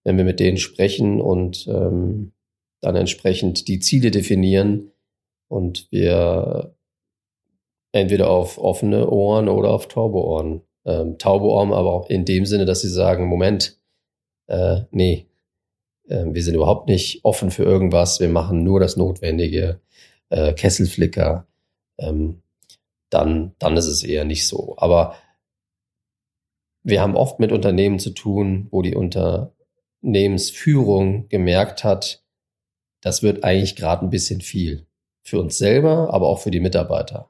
wenn 0.03 0.17
wir 0.17 0.23
mit 0.23 0.39
denen 0.39 0.57
sprechen 0.57 1.21
und 1.21 1.67
ähm, 1.67 2.33
dann 2.81 2.95
entsprechend 2.95 3.67
die 3.67 3.79
Ziele 3.79 4.11
definieren 4.11 4.91
und 5.47 5.87
wir 5.91 6.75
entweder 7.91 8.29
auf 8.29 8.57
offene 8.57 9.09
Ohren 9.09 9.49
oder 9.49 9.69
auf 9.69 9.87
taube 9.87 10.17
Ohren. 10.17 10.61
Ähm, 10.85 11.17
taube 11.17 11.45
Ohren 11.45 11.73
aber 11.73 11.93
auch 11.93 12.09
in 12.09 12.25
dem 12.25 12.45
Sinne, 12.45 12.65
dass 12.65 12.81
sie 12.81 12.89
sagen, 12.89 13.27
Moment, 13.27 13.79
äh, 14.47 14.81
nee, 14.91 15.27
äh, 16.07 16.25
wir 16.27 16.43
sind 16.43 16.55
überhaupt 16.55 16.87
nicht 16.87 17.23
offen 17.23 17.51
für 17.51 17.63
irgendwas, 17.63 18.19
wir 18.19 18.29
machen 18.29 18.63
nur 18.63 18.79
das 18.79 18.97
Notwendige, 18.97 19.79
äh, 20.29 20.53
Kesselflicker, 20.53 21.45
ähm, 21.99 22.41
dann, 23.09 23.53
dann 23.59 23.77
ist 23.77 23.87
es 23.87 24.03
eher 24.03 24.25
nicht 24.25 24.47
so. 24.47 24.75
Aber 24.77 25.15
wir 26.83 27.01
haben 27.01 27.15
oft 27.15 27.39
mit 27.39 27.51
Unternehmen 27.51 27.99
zu 27.99 28.11
tun, 28.11 28.67
wo 28.71 28.81
die 28.81 28.95
unter 28.95 29.53
Unternehmensführung 30.01 31.29
gemerkt 31.29 31.83
hat, 31.83 32.23
das 33.01 33.23
wird 33.23 33.43
eigentlich 33.43 33.75
gerade 33.75 34.05
ein 34.05 34.09
bisschen 34.09 34.41
viel. 34.41 34.87
Für 35.23 35.39
uns 35.39 35.57
selber, 35.57 36.13
aber 36.13 36.27
auch 36.27 36.39
für 36.39 36.51
die 36.51 36.59
Mitarbeiter. 36.59 37.29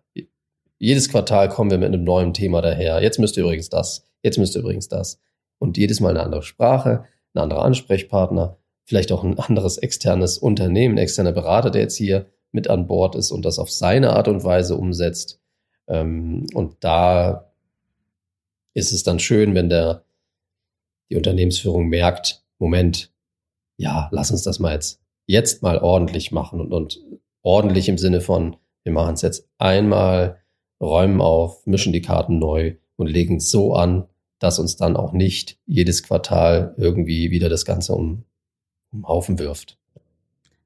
Jedes 0.77 1.09
Quartal 1.09 1.49
kommen 1.49 1.69
wir 1.69 1.77
mit 1.77 1.89
einem 1.89 2.03
neuen 2.03 2.33
Thema 2.33 2.61
daher. 2.61 3.01
Jetzt 3.01 3.19
müsst 3.19 3.37
ihr 3.37 3.43
übrigens 3.43 3.69
das, 3.69 4.07
jetzt 4.23 4.37
müsst 4.37 4.55
ihr 4.55 4.61
übrigens 4.61 4.87
das. 4.87 5.19
Und 5.59 5.77
jedes 5.77 5.99
Mal 5.99 6.11
eine 6.11 6.23
andere 6.23 6.41
Sprache, 6.41 7.05
ein 7.33 7.39
anderer 7.39 7.63
Ansprechpartner, 7.63 8.57
vielleicht 8.85 9.11
auch 9.11 9.23
ein 9.23 9.37
anderes 9.37 9.77
externes 9.77 10.37
Unternehmen, 10.37 10.97
externer 10.97 11.33
Berater, 11.33 11.69
der 11.69 11.81
jetzt 11.81 11.97
hier 11.97 12.27
mit 12.51 12.69
an 12.69 12.87
Bord 12.87 13.15
ist 13.15 13.31
und 13.31 13.43
das 13.43 13.59
auf 13.59 13.69
seine 13.69 14.11
Art 14.11 14.27
und 14.27 14.43
Weise 14.43 14.75
umsetzt. 14.75 15.39
Ähm, 15.87 16.47
und 16.53 16.77
da 16.83 17.51
ist 18.73 18.91
es 18.91 19.03
dann 19.03 19.19
schön, 19.19 19.53
wenn 19.53 19.69
der, 19.69 20.03
die 21.09 21.17
Unternehmensführung 21.17 21.87
merkt, 21.87 22.41
Moment, 22.61 23.11
ja, 23.77 24.07
lass 24.11 24.29
uns 24.29 24.43
das 24.43 24.59
mal 24.59 24.73
jetzt, 24.73 25.01
jetzt 25.25 25.63
mal 25.63 25.79
ordentlich 25.79 26.31
machen 26.31 26.61
und, 26.61 26.71
und 26.71 27.01
ordentlich 27.41 27.89
im 27.89 27.97
Sinne 27.97 28.21
von, 28.21 28.55
wir 28.83 28.93
machen 28.93 29.15
es 29.15 29.23
jetzt 29.23 29.49
einmal, 29.57 30.39
räumen 30.79 31.21
auf, 31.21 31.65
mischen 31.65 31.91
die 31.91 32.03
Karten 32.03 32.37
neu 32.37 32.75
und 32.97 33.07
legen 33.07 33.37
es 33.37 33.49
so 33.49 33.73
an, 33.73 34.07
dass 34.37 34.59
uns 34.59 34.77
dann 34.77 34.95
auch 34.95 35.11
nicht 35.11 35.57
jedes 35.65 36.03
Quartal 36.03 36.75
irgendwie 36.77 37.31
wieder 37.31 37.49
das 37.49 37.65
Ganze 37.65 37.93
um, 37.93 38.25
um 38.91 39.07
Haufen 39.07 39.39
wirft. 39.39 39.79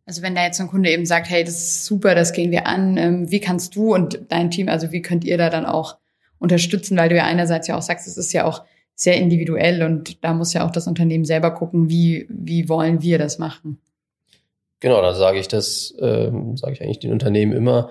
Also 0.05 0.21
wenn 0.21 0.35
da 0.35 0.43
jetzt 0.43 0.59
ein 0.59 0.67
Kunde 0.67 0.91
eben 0.91 1.05
sagt, 1.05 1.29
hey, 1.29 1.45
das 1.45 1.55
ist 1.55 1.85
super, 1.85 2.13
das 2.13 2.33
gehen 2.33 2.51
wir 2.51 2.67
an, 2.67 2.97
ähm, 2.97 3.31
wie 3.31 3.39
kannst 3.39 3.75
du 3.75 3.95
und 3.95 4.19
dein 4.27 4.51
Team, 4.51 4.67
also 4.67 4.91
wie 4.91 5.01
könnt 5.01 5.23
ihr 5.23 5.37
da 5.37 5.49
dann 5.49 5.65
auch 5.65 5.97
unterstützen, 6.39 6.97
weil 6.97 7.07
du 7.07 7.15
ja 7.15 7.23
einerseits 7.23 7.67
ja 7.67 7.77
auch 7.77 7.81
sagst, 7.81 8.05
es 8.05 8.17
ist 8.17 8.33
ja 8.33 8.45
auch 8.45 8.65
sehr 8.95 9.17
individuell 9.17 9.83
und 9.83 10.23
da 10.23 10.33
muss 10.33 10.53
ja 10.53 10.65
auch 10.65 10.71
das 10.71 10.87
Unternehmen 10.87 11.25
selber 11.25 11.51
gucken, 11.51 11.89
wie, 11.89 12.25
wie 12.29 12.69
wollen 12.69 13.01
wir 13.01 13.17
das 13.17 13.37
machen. 13.37 13.79
Genau, 14.79 15.01
da 15.01 15.13
sage 15.13 15.39
ich 15.39 15.47
das, 15.47 15.93
ähm, 15.99 16.57
sage 16.57 16.73
ich 16.73 16.81
eigentlich 16.81 16.99
den 16.99 17.11
Unternehmen 17.11 17.53
immer, 17.53 17.89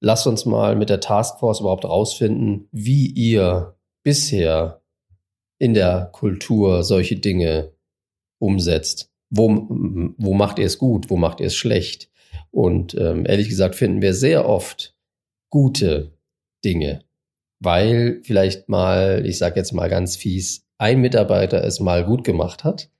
lasst 0.00 0.26
uns 0.26 0.44
mal 0.44 0.74
mit 0.74 0.90
der 0.90 1.00
Taskforce 1.00 1.60
überhaupt 1.60 1.84
rausfinden, 1.84 2.68
wie 2.72 3.06
ihr 3.06 3.76
bisher 4.02 4.80
in 5.58 5.74
der 5.74 6.10
Kultur 6.12 6.82
solche 6.82 7.16
Dinge 7.16 7.72
umsetzt. 8.38 9.10
Wo, 9.30 9.48
wo 9.48 10.34
macht 10.34 10.58
ihr 10.58 10.66
es 10.66 10.78
gut, 10.78 11.08
wo 11.08 11.16
macht 11.16 11.40
ihr 11.40 11.46
es 11.46 11.54
schlecht? 11.54 12.10
Und 12.50 12.94
ähm, 12.94 13.24
ehrlich 13.26 13.48
gesagt 13.48 13.76
finden 13.76 14.02
wir 14.02 14.12
sehr 14.12 14.48
oft 14.48 14.94
gute 15.50 16.12
Dinge, 16.64 17.04
weil 17.62 18.20
vielleicht 18.24 18.68
mal, 18.68 19.24
ich 19.24 19.38
sage 19.38 19.56
jetzt 19.56 19.72
mal 19.72 19.88
ganz 19.88 20.16
fies, 20.16 20.64
ein 20.78 21.00
Mitarbeiter 21.00 21.62
es 21.64 21.78
mal 21.78 22.04
gut 22.04 22.24
gemacht 22.24 22.64
hat. 22.64 22.90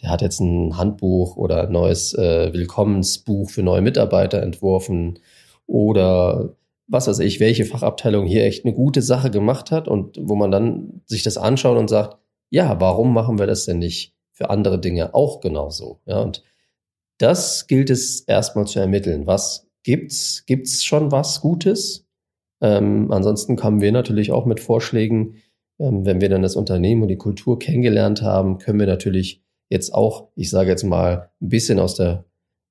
Der 0.00 0.10
hat 0.10 0.22
jetzt 0.22 0.40
ein 0.40 0.76
Handbuch 0.76 1.36
oder 1.36 1.64
ein 1.64 1.72
neues 1.72 2.14
äh, 2.14 2.52
Willkommensbuch 2.52 3.50
für 3.50 3.62
neue 3.62 3.82
Mitarbeiter 3.82 4.42
entworfen 4.42 5.18
oder 5.66 6.54
was 6.86 7.08
weiß 7.08 7.20
ich, 7.20 7.40
welche 7.40 7.64
Fachabteilung 7.64 8.26
hier 8.26 8.44
echt 8.44 8.64
eine 8.64 8.74
gute 8.74 9.02
Sache 9.02 9.30
gemacht 9.30 9.70
hat 9.70 9.88
und 9.88 10.18
wo 10.20 10.34
man 10.34 10.50
dann 10.50 11.02
sich 11.06 11.22
das 11.22 11.36
anschaut 11.36 11.78
und 11.78 11.88
sagt, 11.88 12.18
ja, 12.50 12.80
warum 12.80 13.14
machen 13.14 13.38
wir 13.38 13.46
das 13.46 13.64
denn 13.64 13.78
nicht 13.78 14.14
für 14.30 14.50
andere 14.50 14.78
Dinge 14.78 15.14
auch 15.14 15.40
genauso? 15.40 16.00
Ja, 16.06 16.20
und 16.20 16.42
das 17.18 17.66
gilt 17.66 17.90
es 17.90 18.20
erstmal 18.20 18.66
zu 18.66 18.78
ermitteln. 18.78 19.26
Was 19.26 19.68
gibt's? 19.84 20.44
Gibt's 20.46 20.84
schon 20.84 21.10
was 21.10 21.40
Gutes? 21.40 22.06
Ähm, 22.62 23.10
ansonsten 23.10 23.56
kommen 23.56 23.82
wir 23.82 23.92
natürlich 23.92 24.32
auch 24.32 24.46
mit 24.46 24.60
Vorschlägen. 24.60 25.34
Ähm, 25.78 26.06
wenn 26.06 26.20
wir 26.20 26.28
dann 26.28 26.42
das 26.42 26.56
Unternehmen 26.56 27.02
und 27.02 27.08
die 27.08 27.16
Kultur 27.16 27.58
kennengelernt 27.58 28.22
haben, 28.22 28.58
können 28.58 28.78
wir 28.80 28.86
natürlich 28.86 29.42
jetzt 29.68 29.92
auch, 29.92 30.28
ich 30.36 30.48
sage 30.48 30.70
jetzt 30.70 30.84
mal, 30.84 31.30
ein 31.40 31.48
bisschen 31.48 31.78
aus 31.78 31.96
der 31.96 32.24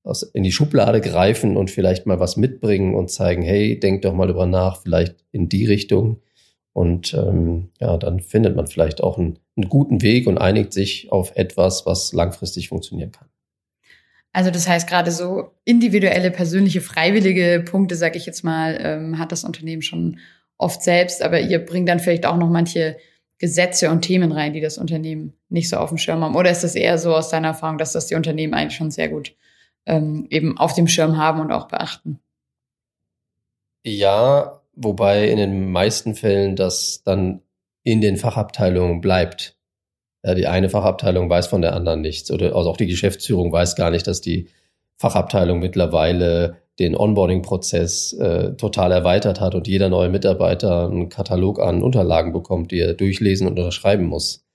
aus, 0.04 0.24
in 0.24 0.44
die 0.44 0.52
Schublade 0.52 1.02
greifen 1.02 1.58
und 1.58 1.70
vielleicht 1.70 2.06
mal 2.06 2.20
was 2.20 2.38
mitbringen 2.38 2.96
und 2.96 3.12
zeigen, 3.12 3.44
hey, 3.44 3.80
denk 3.80 4.02
doch 4.02 4.14
mal 4.14 4.28
drüber 4.28 4.46
nach, 4.46 4.82
vielleicht 4.82 5.24
in 5.32 5.50
die 5.50 5.66
Richtung. 5.66 6.22
Und 6.74 7.14
ähm, 7.14 7.70
ja, 7.80 7.98
dann 7.98 8.20
findet 8.22 8.56
man 8.56 8.68
vielleicht 8.68 9.04
auch 9.04 9.18
einen, 9.18 9.40
einen 9.58 9.70
guten 9.70 10.02
Weg 10.02 10.26
und 10.28 10.38
einigt 10.38 10.74
sich 10.74 11.12
auf 11.12 11.36
etwas, 11.36 11.86
was 11.86 12.14
langfristig 12.14 12.70
funktionieren 12.70 13.12
kann. 13.12 13.28
Also 14.34 14.50
das 14.50 14.68
heißt, 14.68 14.88
gerade 14.88 15.12
so 15.12 15.52
individuelle, 15.66 16.32
persönliche, 16.32 16.82
freiwillige 16.82 17.64
Punkte, 17.66 17.96
sage 17.96 18.18
ich 18.18 18.26
jetzt 18.26 18.44
mal, 18.44 18.80
ähm, 18.82 19.20
hat 19.20 19.32
das 19.32 19.44
Unternehmen 19.44 19.82
schon 19.82 20.20
oft 20.58 20.82
selbst, 20.82 21.22
aber 21.22 21.40
ihr 21.40 21.60
bringt 21.60 21.90
dann 21.90 22.00
vielleicht 22.00 22.26
auch 22.26 22.38
noch 22.38 22.50
manche 22.50 22.98
Gesetze 23.40 23.90
und 23.90 24.04
Themen 24.04 24.32
rein, 24.32 24.54
die 24.54 24.62
das 24.62 24.78
Unternehmen 24.78 25.34
nicht 25.50 25.68
so 25.68 25.78
auf 25.78 25.90
dem 25.90 25.98
Schirm 25.98 26.24
haben. 26.24 26.36
Oder 26.36 26.52
ist 26.52 26.64
das 26.64 26.76
eher 26.76 26.98
so 26.98 27.16
aus 27.16 27.30
deiner 27.30 27.50
Erfahrung, 27.50 27.78
dass 27.78 27.92
das 27.92 28.06
die 28.06 28.16
Unternehmen 28.16 28.54
eigentlich 28.54 28.78
schon 28.78 28.92
sehr 28.92 29.10
gut 29.10 29.36
ähm, 29.86 30.28
eben 30.30 30.58
auf 30.58 30.74
dem 30.74 30.88
Schirm 30.88 31.18
haben 31.18 31.40
und 31.42 31.52
auch 31.52 31.68
beachten. 31.68 32.20
Ja, 33.84 34.62
wobei 34.74 35.28
in 35.28 35.38
den 35.38 35.72
meisten 35.72 36.14
Fällen 36.16 36.56
das 36.56 37.02
dann 37.04 37.42
in 37.84 38.00
den 38.00 38.18
Fachabteilungen 38.18 39.02
bleibt. 39.02 39.58
Ja, 40.24 40.36
die 40.36 40.48
eine 40.48 40.70
Fachabteilung 40.70 41.30
weiß 41.30 41.48
von 41.48 41.62
der 41.62 41.74
anderen 41.74 42.02
nichts 42.02 42.30
oder 42.32 42.56
also 42.56 42.70
auch 42.70 42.78
die 42.78 42.88
Geschäftsführung 42.88 43.52
weiß 43.52 43.76
gar 43.76 43.90
nicht, 43.90 44.06
dass 44.06 44.22
die 44.22 44.50
Fachabteilung 44.98 45.60
mittlerweile 45.60 46.58
den 46.78 46.96
Onboarding-Prozess 46.96 48.14
äh, 48.14 48.56
total 48.56 48.92
erweitert 48.92 49.42
hat 49.42 49.56
und 49.56 49.68
jeder 49.68 49.90
neue 49.90 50.10
Mitarbeiter 50.10 50.86
einen 50.88 51.10
Katalog 51.10 51.60
an 51.60 51.84
Unterlagen 51.84 52.34
bekommt, 52.34 52.72
die 52.72 52.80
er 52.80 52.94
durchlesen 52.94 53.48
und 53.48 53.58
unterschreiben 53.58 54.06
muss. 54.06 54.46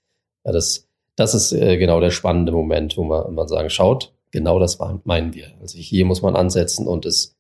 Ja, 0.44 0.52
das, 0.52 0.88
das 1.16 1.34
ist 1.34 1.52
äh, 1.52 1.76
genau 1.76 2.00
der 2.00 2.10
spannende 2.10 2.52
Moment, 2.52 2.96
wo 2.96 3.04
man, 3.04 3.34
man 3.34 3.48
sagen, 3.48 3.70
schaut, 3.70 4.12
genau 4.30 4.58
das 4.58 4.78
meinen 5.04 5.34
wir. 5.34 5.48
Also 5.60 5.78
hier 5.78 6.04
muss 6.04 6.22
man 6.22 6.36
ansetzen 6.36 6.86
und 6.86 7.06
es 7.06 7.36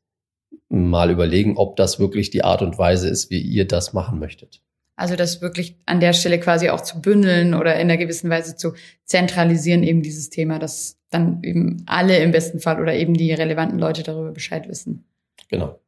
mal 0.68 1.10
überlegen, 1.10 1.56
ob 1.56 1.76
das 1.76 1.98
wirklich 1.98 2.30
die 2.30 2.44
Art 2.44 2.62
und 2.62 2.78
Weise 2.78 3.08
ist, 3.08 3.30
wie 3.30 3.40
ihr 3.40 3.66
das 3.66 3.92
machen 3.92 4.18
möchtet. 4.18 4.62
Also 4.96 5.14
das 5.14 5.42
wirklich 5.42 5.76
an 5.86 6.00
der 6.00 6.14
Stelle 6.14 6.40
quasi 6.40 6.70
auch 6.70 6.80
zu 6.80 7.00
bündeln 7.00 7.54
oder 7.54 7.74
in 7.74 7.82
einer 7.82 7.98
gewissen 7.98 8.30
Weise 8.30 8.56
zu 8.56 8.72
zentralisieren, 9.04 9.82
eben 9.82 10.02
dieses 10.02 10.30
Thema, 10.30 10.58
dass 10.58 10.98
dann 11.10 11.42
eben 11.42 11.84
alle 11.86 12.16
im 12.18 12.32
besten 12.32 12.60
Fall 12.60 12.80
oder 12.80 12.94
eben 12.94 13.14
die 13.14 13.32
relevanten 13.32 13.78
Leute 13.78 14.02
darüber 14.02 14.32
Bescheid 14.32 14.68
wissen. 14.68 15.04
Genau. 15.48 15.78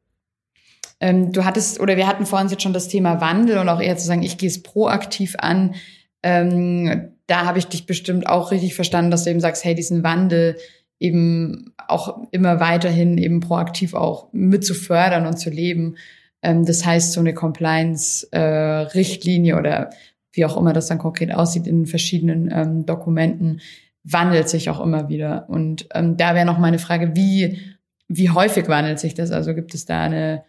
Ähm, 0.99 1.31
du 1.31 1.43
hattest, 1.43 1.79
oder 1.79 1.97
wir 1.97 2.07
hatten 2.07 2.25
vor 2.25 2.39
uns 2.39 2.51
jetzt 2.51 2.63
schon 2.63 2.73
das 2.73 2.87
Thema 2.87 3.19
Wandel 3.19 3.57
und 3.57 3.69
auch 3.69 3.81
eher 3.81 3.97
zu 3.97 4.05
sagen, 4.05 4.23
ich 4.23 4.37
gehe 4.37 4.49
es 4.49 4.61
proaktiv 4.61 5.35
an. 5.39 5.75
Ähm, 6.21 7.13
da 7.25 7.45
habe 7.45 7.59
ich 7.59 7.65
dich 7.65 7.85
bestimmt 7.85 8.27
auch 8.27 8.51
richtig 8.51 8.75
verstanden, 8.75 9.11
dass 9.11 9.23
du 9.23 9.29
eben 9.29 9.39
sagst, 9.39 9.63
hey, 9.63 9.75
diesen 9.75 10.03
Wandel, 10.03 10.57
eben 10.99 11.73
auch 11.87 12.27
immer 12.31 12.59
weiterhin 12.59 13.17
eben 13.17 13.39
proaktiv 13.39 13.93
auch 13.93 14.27
mit 14.33 14.65
zu 14.65 14.73
fördern 14.73 15.25
und 15.25 15.39
zu 15.39 15.49
leben. 15.49 15.95
Ähm, 16.41 16.65
das 16.65 16.85
heißt, 16.85 17.13
so 17.13 17.19
eine 17.19 17.33
Compliance-Richtlinie 17.33 19.53
äh, 19.53 19.57
oder 19.57 19.89
wie 20.31 20.45
auch 20.45 20.57
immer 20.57 20.73
das 20.73 20.87
dann 20.87 20.99
konkret 20.99 21.33
aussieht 21.33 21.67
in 21.67 21.85
verschiedenen 21.85 22.49
ähm, 22.51 22.85
Dokumenten, 22.85 23.61
wandelt 24.03 24.49
sich 24.49 24.69
auch 24.69 24.79
immer 24.79 25.09
wieder. 25.09 25.49
Und 25.49 25.87
ähm, 25.93 26.17
da 26.17 26.35
wäre 26.35 26.45
noch 26.45 26.57
meine 26.57 26.79
Frage, 26.79 27.15
wie, 27.15 27.59
wie 28.07 28.29
häufig 28.29 28.67
wandelt 28.67 28.99
sich 28.99 29.13
das? 29.13 29.31
Also 29.31 29.53
gibt 29.53 29.73
es 29.73 29.85
da 29.85 30.03
eine, 30.03 30.43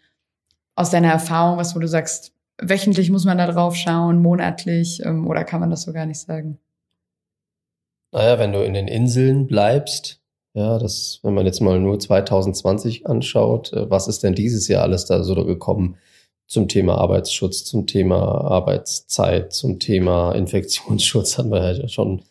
aus 0.77 0.91
deiner 0.91 1.11
Erfahrung, 1.11 1.59
was 1.59 1.75
wo 1.75 1.81
du 1.81 1.89
sagst, 1.89 2.33
wöchentlich 2.61 3.11
muss 3.11 3.25
man 3.25 3.39
da 3.39 3.47
drauf 3.47 3.75
schauen, 3.75 4.23
monatlich, 4.23 5.03
ähm, 5.05 5.27
oder 5.27 5.45
kann 5.45 5.61
man 5.61 5.71
das 5.71 5.83
so 5.83 5.93
gar 5.93 6.07
nicht 6.07 6.21
sagen? 6.21 6.59
Naja, 8.13 8.39
wenn 8.39 8.53
du 8.53 8.63
in 8.63 8.75
den 8.75 8.89
Inseln 8.89 9.47
bleibst, 9.47 10.20
ja, 10.55 10.79
das, 10.79 11.21
wenn 11.23 11.35
man 11.35 11.47
jetzt 11.47 11.61
mal 11.61 11.79
nur 11.79 11.99
2020 11.99 13.07
anschaut, 13.07 13.73
äh, 13.73 13.89
was 13.91 14.09
ist 14.09 14.23
denn 14.23 14.35
dieses 14.35 14.69
Jahr 14.69 14.83
alles 14.83 15.07
da 15.07 15.23
so 15.23 15.35
gekommen 15.45 15.97
zum 16.47 16.67
Thema 16.67 16.99
Arbeitsschutz, 16.99 17.65
zum 17.65 17.87
Thema 17.87 18.21
Arbeitszeit, 18.21 19.53
zum 19.53 19.79
Thema 19.79 20.33
Infektionsschutz 20.35 21.39
hatten 21.39 21.51
wir 21.51 21.73
ja 21.73 21.89
schon 21.89 22.23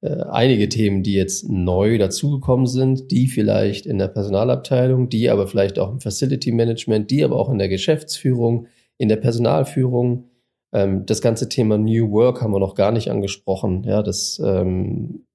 äh, 0.00 0.22
einige 0.30 0.68
Themen, 0.70 1.02
die 1.02 1.12
jetzt 1.12 1.48
neu 1.50 1.98
dazugekommen 1.98 2.66
sind, 2.66 3.10
die 3.10 3.28
vielleicht 3.28 3.84
in 3.84 3.98
der 3.98 4.08
Personalabteilung, 4.08 5.10
die 5.10 5.28
aber 5.28 5.46
vielleicht 5.46 5.78
auch 5.78 5.92
im 5.92 6.00
Facility 6.00 6.52
Management, 6.52 7.10
die 7.10 7.22
aber 7.22 7.36
auch 7.36 7.50
in 7.50 7.58
der 7.58 7.68
Geschäftsführung, 7.68 8.66
in 8.96 9.10
der 9.10 9.16
Personalführung. 9.16 10.30
Ähm, 10.72 11.04
das 11.04 11.20
ganze 11.20 11.50
Thema 11.50 11.76
New 11.76 12.10
Work 12.12 12.40
haben 12.40 12.52
wir 12.52 12.60
noch 12.60 12.74
gar 12.74 12.92
nicht 12.92 13.10
angesprochen. 13.10 13.84
Ja, 13.84 14.02
das 14.02 14.40
ähm, 14.42 15.26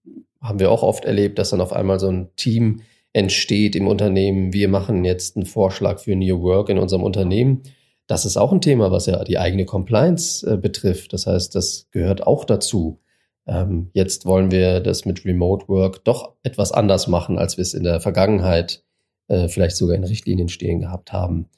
haben 0.48 0.60
wir 0.60 0.72
auch 0.72 0.84
oft 0.84 1.06
erlebt, 1.06 1.40
dass 1.40 1.50
dann 1.50 1.62
auf 1.62 1.74
einmal 1.74 2.00
so 2.00 2.10
ein 2.10 2.30
Team 2.36 2.82
entsteht 3.14 3.76
im 3.76 3.88
Unternehmen. 3.88 4.54
Wir 4.54 4.68
machen 4.68 5.06
jetzt 5.06 5.38
einen 5.38 5.46
Vorschlag 5.46 6.00
für 6.00 6.16
New 6.16 6.42
Work 6.42 6.70
in 6.70 6.78
unserem 6.78 7.04
Unternehmen. 7.04 7.64
Das 8.08 8.26
ist 8.26 8.38
auch 8.38 8.52
ein 8.52 8.62
Thema, 8.62 8.92
was 8.92 9.06
ja 9.06 9.24
die 9.24 9.40
eigene 9.40 9.66
Compliance 9.66 10.46
äh, 10.46 10.58
betrifft. 10.58 11.14
Das 11.14 11.26
heißt, 11.26 11.56
das 11.56 11.88
gehört 11.92 12.28
auch 12.28 12.46
dazu. 12.46 13.00
Ähm, 13.48 13.90
jetzt 13.94 14.26
wollen 14.26 14.52
wir 14.52 14.80
das 14.80 15.06
mit 15.06 15.26
Remote 15.26 15.68
Work 15.68 16.04
doch 16.04 16.34
etwas 16.44 16.72
anders 16.72 17.08
machen, 17.08 17.38
als 17.38 17.58
wir 17.58 17.62
es 17.62 17.74
in 17.74 17.84
der 17.84 18.00
Vergangenheit 18.02 18.84
äh, 19.28 19.48
vielleicht 19.48 19.78
sogar 19.78 19.96
in 19.96 20.04
Richtlinien 20.04 20.50
stehen 20.50 20.82
gehabt 20.82 21.14
haben. 21.14 21.50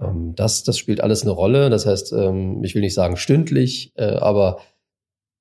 Ähm, 0.00 0.34
das, 0.34 0.64
das 0.64 0.78
spielt 0.78 1.00
alles 1.00 1.22
eine 1.22 1.32
Rolle. 1.32 1.70
Das 1.70 1.86
heißt, 1.86 2.12
ähm, 2.12 2.62
ich 2.64 2.74
will 2.74 2.82
nicht 2.82 2.94
sagen 2.94 3.16
stündlich, 3.16 3.92
äh, 3.96 4.04
aber 4.04 4.58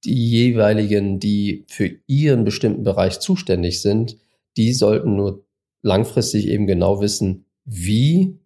die 0.05 0.29
jeweiligen, 0.29 1.19
die 1.19 1.65
für 1.67 1.91
ihren 2.07 2.43
bestimmten 2.43 2.83
Bereich 2.83 3.19
zuständig 3.19 3.81
sind, 3.81 4.17
die 4.57 4.73
sollten 4.73 5.15
nur 5.15 5.45
langfristig 5.81 6.47
eben 6.47 6.67
genau 6.67 7.01
wissen, 7.01 7.45
wie 7.65 8.39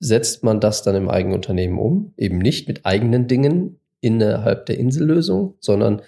setzt 0.00 0.42
man 0.42 0.60
das 0.60 0.82
dann 0.82 0.96
im 0.96 1.08
eigenen 1.08 1.36
Unternehmen 1.36 1.78
um? 1.78 2.12
Eben 2.16 2.38
nicht 2.38 2.68
mit 2.68 2.84
eigenen 2.84 3.28
Dingen 3.28 3.78
innerhalb 4.00 4.66
der 4.66 4.78
Insellösung, 4.78 5.54
sondern 5.60 6.02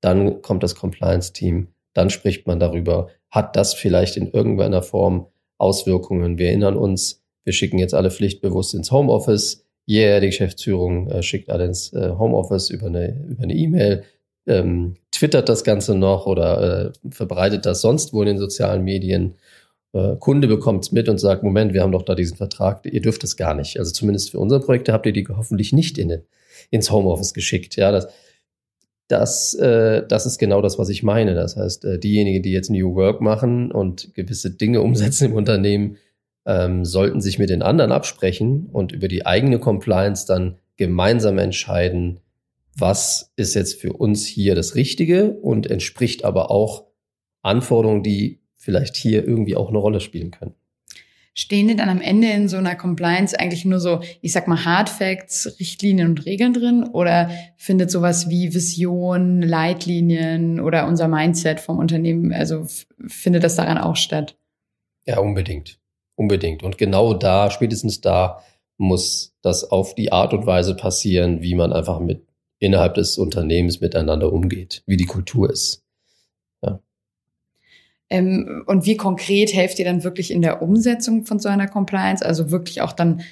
dann 0.00 0.42
kommt 0.42 0.62
das 0.62 0.74
Compliance-Team, 0.74 1.68
dann 1.94 2.10
spricht 2.10 2.46
man 2.46 2.60
darüber, 2.60 3.08
hat 3.30 3.56
das 3.56 3.74
vielleicht 3.74 4.16
in 4.16 4.30
irgendeiner 4.30 4.82
Form 4.82 5.26
Auswirkungen? 5.58 6.38
Wir 6.38 6.48
erinnern 6.48 6.76
uns, 6.76 7.24
wir 7.44 7.52
schicken 7.52 7.78
jetzt 7.78 7.94
alle 7.94 8.10
pflichtbewusst 8.10 8.74
ins 8.74 8.90
Homeoffice 8.90 9.65
yeah, 9.88 10.20
die 10.20 10.28
Geschäftsführung 10.28 11.08
äh, 11.08 11.22
schickt 11.22 11.50
alle 11.50 11.64
ins 11.64 11.92
äh, 11.92 12.10
Homeoffice 12.18 12.70
über 12.70 12.86
eine 12.86 13.16
über 13.28 13.42
eine 13.44 13.54
E-Mail, 13.54 14.04
ähm, 14.46 14.96
twittert 15.10 15.48
das 15.48 15.64
Ganze 15.64 15.94
noch 15.94 16.26
oder 16.26 16.92
äh, 16.92 17.10
verbreitet 17.10 17.66
das 17.66 17.80
sonst 17.80 18.12
wo 18.12 18.22
in 18.22 18.28
den 18.28 18.38
sozialen 18.38 18.84
Medien. 18.84 19.34
Äh, 19.92 20.16
Kunde 20.16 20.48
bekommt 20.48 20.84
es 20.84 20.92
mit 20.92 21.08
und 21.08 21.18
sagt, 21.18 21.42
Moment, 21.42 21.72
wir 21.74 21.82
haben 21.82 21.92
doch 21.92 22.02
da 22.02 22.14
diesen 22.14 22.36
Vertrag, 22.36 22.84
ihr 22.84 23.00
dürft 23.00 23.24
es 23.24 23.36
gar 23.36 23.54
nicht. 23.54 23.78
Also 23.78 23.92
zumindest 23.92 24.30
für 24.30 24.38
unsere 24.38 24.60
Projekte 24.60 24.92
habt 24.92 25.06
ihr 25.06 25.12
die 25.12 25.26
hoffentlich 25.28 25.72
nicht 25.72 25.98
in, 25.98 26.22
ins 26.70 26.90
Homeoffice 26.90 27.34
geschickt. 27.34 27.76
Ja, 27.76 27.92
das, 27.92 28.08
das, 29.08 29.54
äh, 29.54 30.06
das 30.06 30.26
ist 30.26 30.38
genau 30.38 30.62
das, 30.62 30.78
was 30.78 30.88
ich 30.88 31.02
meine. 31.02 31.34
Das 31.34 31.56
heißt, 31.56 31.84
äh, 31.84 31.98
diejenigen, 31.98 32.42
die 32.42 32.52
jetzt 32.52 32.70
New 32.70 32.94
Work 32.94 33.20
machen 33.20 33.72
und 33.72 34.14
gewisse 34.14 34.50
Dinge 34.50 34.80
umsetzen 34.82 35.30
im 35.30 35.34
Unternehmen, 35.34 35.96
ähm, 36.46 36.84
sollten 36.84 37.20
sich 37.20 37.38
mit 37.38 37.50
den 37.50 37.62
anderen 37.62 37.92
absprechen 37.92 38.68
und 38.72 38.92
über 38.92 39.08
die 39.08 39.26
eigene 39.26 39.58
Compliance 39.58 40.26
dann 40.26 40.58
gemeinsam 40.76 41.38
entscheiden, 41.38 42.20
was 42.76 43.32
ist 43.36 43.54
jetzt 43.54 43.80
für 43.80 43.92
uns 43.92 44.26
hier 44.26 44.54
das 44.54 44.74
Richtige 44.74 45.32
und 45.32 45.68
entspricht 45.68 46.24
aber 46.24 46.50
auch 46.50 46.84
Anforderungen, 47.42 48.02
die 48.02 48.40
vielleicht 48.54 48.96
hier 48.96 49.26
irgendwie 49.26 49.56
auch 49.56 49.68
eine 49.68 49.78
Rolle 49.78 50.00
spielen 50.00 50.30
können. 50.30 50.54
Stehen 51.38 51.68
denn 51.68 51.76
dann 51.76 51.90
am 51.90 52.00
Ende 52.00 52.28
in 52.28 52.48
so 52.48 52.56
einer 52.56 52.76
Compliance 52.76 53.38
eigentlich 53.38 53.66
nur 53.66 53.78
so, 53.78 54.00
ich 54.22 54.32
sag 54.32 54.48
mal, 54.48 54.64
Hard 54.64 54.88
Facts, 54.88 55.56
Richtlinien 55.60 56.08
und 56.08 56.24
Regeln 56.24 56.54
drin? 56.54 56.84
Oder 56.84 57.30
findet 57.56 57.90
sowas 57.90 58.30
wie 58.30 58.54
Vision, 58.54 59.42
Leitlinien 59.42 60.60
oder 60.60 60.86
unser 60.88 61.08
Mindset 61.08 61.60
vom 61.60 61.78
Unternehmen, 61.78 62.32
also 62.32 62.66
findet 63.06 63.44
das 63.44 63.54
daran 63.54 63.76
auch 63.76 63.96
statt? 63.96 64.38
Ja, 65.04 65.18
unbedingt. 65.18 65.78
Unbedingt. 66.16 66.62
Und 66.62 66.78
genau 66.78 67.14
da, 67.14 67.50
spätestens 67.50 68.00
da, 68.00 68.42
muss 68.78 69.34
das 69.42 69.70
auf 69.70 69.94
die 69.94 70.12
Art 70.12 70.34
und 70.34 70.46
Weise 70.46 70.74
passieren, 70.74 71.42
wie 71.42 71.54
man 71.54 71.72
einfach 71.72 72.00
mit 72.00 72.26
innerhalb 72.58 72.94
des 72.94 73.16
Unternehmens 73.16 73.80
miteinander 73.80 74.32
umgeht, 74.32 74.82
wie 74.86 74.96
die 74.96 75.04
Kultur 75.04 75.50
ist. 75.50 75.86
Ähm, 78.08 78.64
und 78.66 78.86
wie 78.86 78.96
konkret 78.96 79.52
helft 79.54 79.78
ihr 79.78 79.84
dann 79.84 80.04
wirklich 80.04 80.30
in 80.30 80.42
der 80.42 80.62
Umsetzung 80.62 81.24
von 81.24 81.38
so 81.38 81.48
einer 81.48 81.66
Compliance? 81.66 82.24
Also 82.24 82.50
wirklich 82.50 82.80
auch 82.80 82.92
dann 82.92 83.22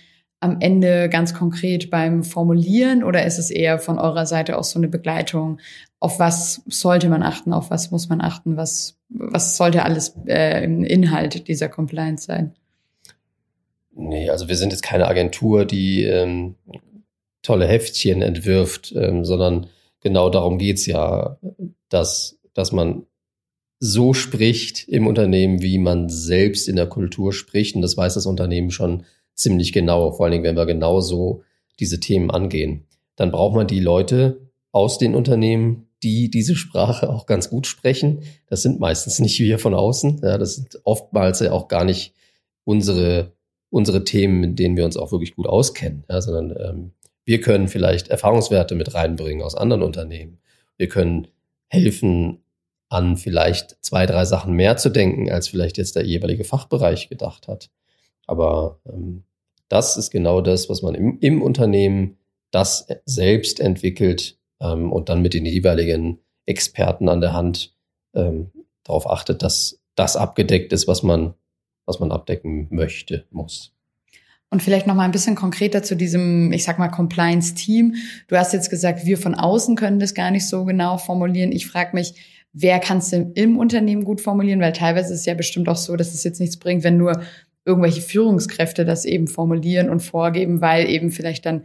am 0.40 0.60
Ende 0.60 1.08
ganz 1.08 1.32
konkret 1.32 1.90
beim 1.90 2.22
Formulieren 2.22 3.02
oder 3.02 3.24
ist 3.24 3.38
es 3.38 3.50
eher 3.50 3.78
von 3.78 3.98
eurer 3.98 4.26
Seite 4.26 4.58
auch 4.58 4.64
so 4.64 4.78
eine 4.78 4.88
Begleitung? 4.88 5.58
Auf 6.00 6.18
was 6.18 6.62
sollte 6.66 7.08
man 7.08 7.22
achten? 7.22 7.52
Auf 7.52 7.70
was 7.70 7.90
muss 7.90 8.08
man 8.08 8.20
achten? 8.20 8.56
Was, 8.56 8.98
was 9.08 9.56
sollte 9.56 9.84
alles 9.84 10.14
äh, 10.26 10.64
im 10.64 10.84
Inhalt 10.84 11.48
dieser 11.48 11.68
Compliance 11.68 12.26
sein? 12.26 12.54
Nee, 13.96 14.28
also 14.28 14.48
wir 14.48 14.56
sind 14.56 14.72
jetzt 14.72 14.82
keine 14.82 15.06
Agentur, 15.06 15.64
die 15.64 16.04
ähm, 16.04 16.56
tolle 17.42 17.66
Heftchen 17.66 18.22
entwirft, 18.22 18.92
ähm, 18.96 19.24
sondern 19.24 19.68
genau 20.00 20.30
darum 20.30 20.58
geht's 20.58 20.86
ja, 20.86 21.38
dass, 21.88 22.38
dass 22.54 22.72
man 22.72 23.06
so 23.78 24.14
spricht 24.14 24.88
im 24.88 25.06
Unternehmen, 25.06 25.60
wie 25.60 25.78
man 25.78 26.08
selbst 26.08 26.68
in 26.68 26.76
der 26.76 26.86
Kultur 26.86 27.32
spricht. 27.32 27.76
Und 27.76 27.82
das 27.82 27.96
weiß 27.96 28.14
das 28.14 28.26
Unternehmen 28.26 28.70
schon 28.70 29.04
ziemlich 29.34 29.72
genau, 29.72 30.12
vor 30.12 30.24
allen 30.24 30.32
Dingen, 30.32 30.44
wenn 30.44 30.56
wir 30.56 30.66
genau 30.66 31.00
so 31.00 31.42
diese 31.80 32.00
Themen 32.00 32.30
angehen. 32.30 32.86
Dann 33.16 33.30
braucht 33.30 33.54
man 33.54 33.66
die 33.66 33.80
Leute 33.80 34.40
aus 34.72 34.98
den 34.98 35.14
Unternehmen, 35.14 35.88
die 36.02 36.30
diese 36.30 36.56
Sprache 36.56 37.10
auch 37.10 37.26
ganz 37.26 37.50
gut 37.50 37.66
sprechen. 37.66 38.22
Das 38.46 38.62
sind 38.62 38.80
meistens 38.80 39.20
nicht 39.20 39.38
wir 39.38 39.58
von 39.58 39.74
außen. 39.74 40.20
Ja, 40.22 40.38
das 40.38 40.56
sind 40.56 40.80
oftmals 40.84 41.40
ja 41.40 41.52
auch 41.52 41.68
gar 41.68 41.84
nicht 41.84 42.14
unsere, 42.64 43.32
unsere 43.74 44.04
Themen, 44.04 44.40
mit 44.40 44.58
denen 44.58 44.76
wir 44.76 44.84
uns 44.84 44.96
auch 44.96 45.10
wirklich 45.10 45.34
gut 45.34 45.46
auskennen, 45.46 46.04
ja, 46.08 46.20
sondern 46.20 46.56
ähm, 46.62 46.92
wir 47.24 47.40
können 47.40 47.68
vielleicht 47.68 48.08
Erfahrungswerte 48.08 48.74
mit 48.74 48.94
reinbringen 48.94 49.42
aus 49.42 49.54
anderen 49.54 49.82
Unternehmen. 49.82 50.38
Wir 50.76 50.88
können 50.88 51.28
helfen, 51.68 52.44
an 52.88 53.16
vielleicht 53.16 53.76
zwei, 53.84 54.06
drei 54.06 54.24
Sachen 54.24 54.54
mehr 54.54 54.76
zu 54.76 54.88
denken, 54.90 55.28
als 55.30 55.48
vielleicht 55.48 55.78
jetzt 55.78 55.96
der 55.96 56.04
jeweilige 56.06 56.44
Fachbereich 56.44 57.08
gedacht 57.08 57.48
hat. 57.48 57.70
Aber 58.26 58.78
ähm, 58.86 59.24
das 59.68 59.96
ist 59.96 60.10
genau 60.10 60.40
das, 60.40 60.68
was 60.68 60.82
man 60.82 60.94
im, 60.94 61.18
im 61.18 61.42
Unternehmen 61.42 62.18
das 62.52 62.86
selbst 63.04 63.58
entwickelt 63.58 64.38
ähm, 64.60 64.92
und 64.92 65.08
dann 65.08 65.22
mit 65.22 65.34
den 65.34 65.46
jeweiligen 65.46 66.20
Experten 66.46 67.08
an 67.08 67.20
der 67.20 67.32
Hand 67.32 67.74
ähm, 68.14 68.52
darauf 68.84 69.10
achtet, 69.10 69.42
dass 69.42 69.80
das 69.96 70.16
abgedeckt 70.16 70.72
ist, 70.72 70.86
was 70.86 71.02
man, 71.02 71.34
was 71.86 72.00
man 72.00 72.12
abdecken 72.12 72.68
möchte, 72.70 73.26
muss. 73.30 73.72
Und 74.50 74.62
vielleicht 74.62 74.86
noch 74.86 74.94
mal 74.94 75.04
ein 75.04 75.10
bisschen 75.10 75.34
konkreter 75.34 75.82
zu 75.82 75.96
diesem, 75.96 76.52
ich 76.52 76.62
sag 76.62 76.78
mal, 76.78 76.88
Compliance-Team. 76.88 77.96
Du 78.28 78.36
hast 78.36 78.52
jetzt 78.52 78.70
gesagt, 78.70 79.04
wir 79.04 79.18
von 79.18 79.34
außen 79.34 79.74
können 79.74 79.98
das 79.98 80.14
gar 80.14 80.30
nicht 80.30 80.46
so 80.46 80.64
genau 80.64 80.96
formulieren. 80.96 81.50
Ich 81.50 81.66
frage 81.66 81.90
mich, 81.94 82.14
wer 82.52 82.78
kann 82.78 82.98
es 82.98 83.10
denn 83.10 83.32
im 83.32 83.58
Unternehmen 83.58 84.04
gut 84.04 84.20
formulieren? 84.20 84.60
Weil 84.60 84.72
teilweise 84.72 85.12
ist 85.12 85.20
es 85.20 85.26
ja 85.26 85.34
bestimmt 85.34 85.68
auch 85.68 85.76
so, 85.76 85.96
dass 85.96 86.14
es 86.14 86.22
jetzt 86.22 86.40
nichts 86.40 86.56
bringt, 86.56 86.84
wenn 86.84 86.96
nur 86.96 87.20
irgendwelche 87.64 88.00
Führungskräfte 88.00 88.84
das 88.84 89.04
eben 89.04 89.26
formulieren 89.26 89.90
und 89.90 90.00
vorgeben, 90.00 90.60
weil 90.60 90.88
eben 90.88 91.10
vielleicht 91.10 91.46
dann, 91.46 91.64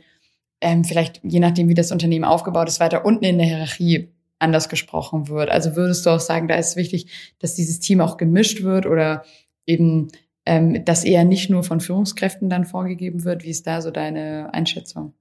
ähm, 0.62 0.84
vielleicht 0.84 1.21
je 1.23 1.39
nachdem, 1.39 1.69
wie 1.69 1.75
das 1.75 1.91
Unternehmen 1.91 2.25
aufgebaut 2.25 2.69
ist, 2.69 2.79
weiter 2.79 3.05
unten 3.05 3.25
in 3.25 3.38
der 3.38 3.47
Hierarchie 3.47 4.10
anders 4.39 4.69
gesprochen 4.69 5.27
wird. 5.27 5.49
Also 5.49 5.75
würdest 5.75 6.05
du 6.05 6.10
auch 6.10 6.19
sagen, 6.19 6.47
da 6.47 6.55
ist 6.55 6.75
wichtig, 6.75 7.36
dass 7.39 7.55
dieses 7.55 7.79
Team 7.79 8.01
auch 8.01 8.17
gemischt 8.17 8.63
wird 8.63 8.86
oder 8.86 9.23
eben, 9.69 10.10
ähm, 10.45 10.84
dass 10.84 11.03
eher 11.03 11.23
nicht 11.23 11.49
nur 11.49 11.63
von 11.63 11.79
Führungskräften 11.79 12.49
dann 12.49 12.65
vorgegeben 12.65 13.23
wird? 13.23 13.43
Wie 13.43 13.49
ist 13.49 13.67
da 13.67 13.82
so 13.82 13.91
deine 13.91 14.53
Einschätzung? 14.53 15.13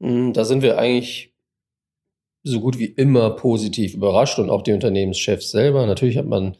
Hm, 0.00 0.32
da 0.32 0.44
sind 0.44 0.62
wir 0.62 0.78
eigentlich 0.78 1.32
so 2.44 2.60
gut 2.60 2.78
wie 2.78 2.86
immer 2.86 3.30
positiv 3.30 3.94
überrascht 3.94 4.38
und 4.38 4.50
auch 4.50 4.62
die 4.62 4.72
Unternehmenschefs 4.72 5.50
selber. 5.50 5.86
Natürlich 5.86 6.18
hat 6.18 6.26
man 6.26 6.56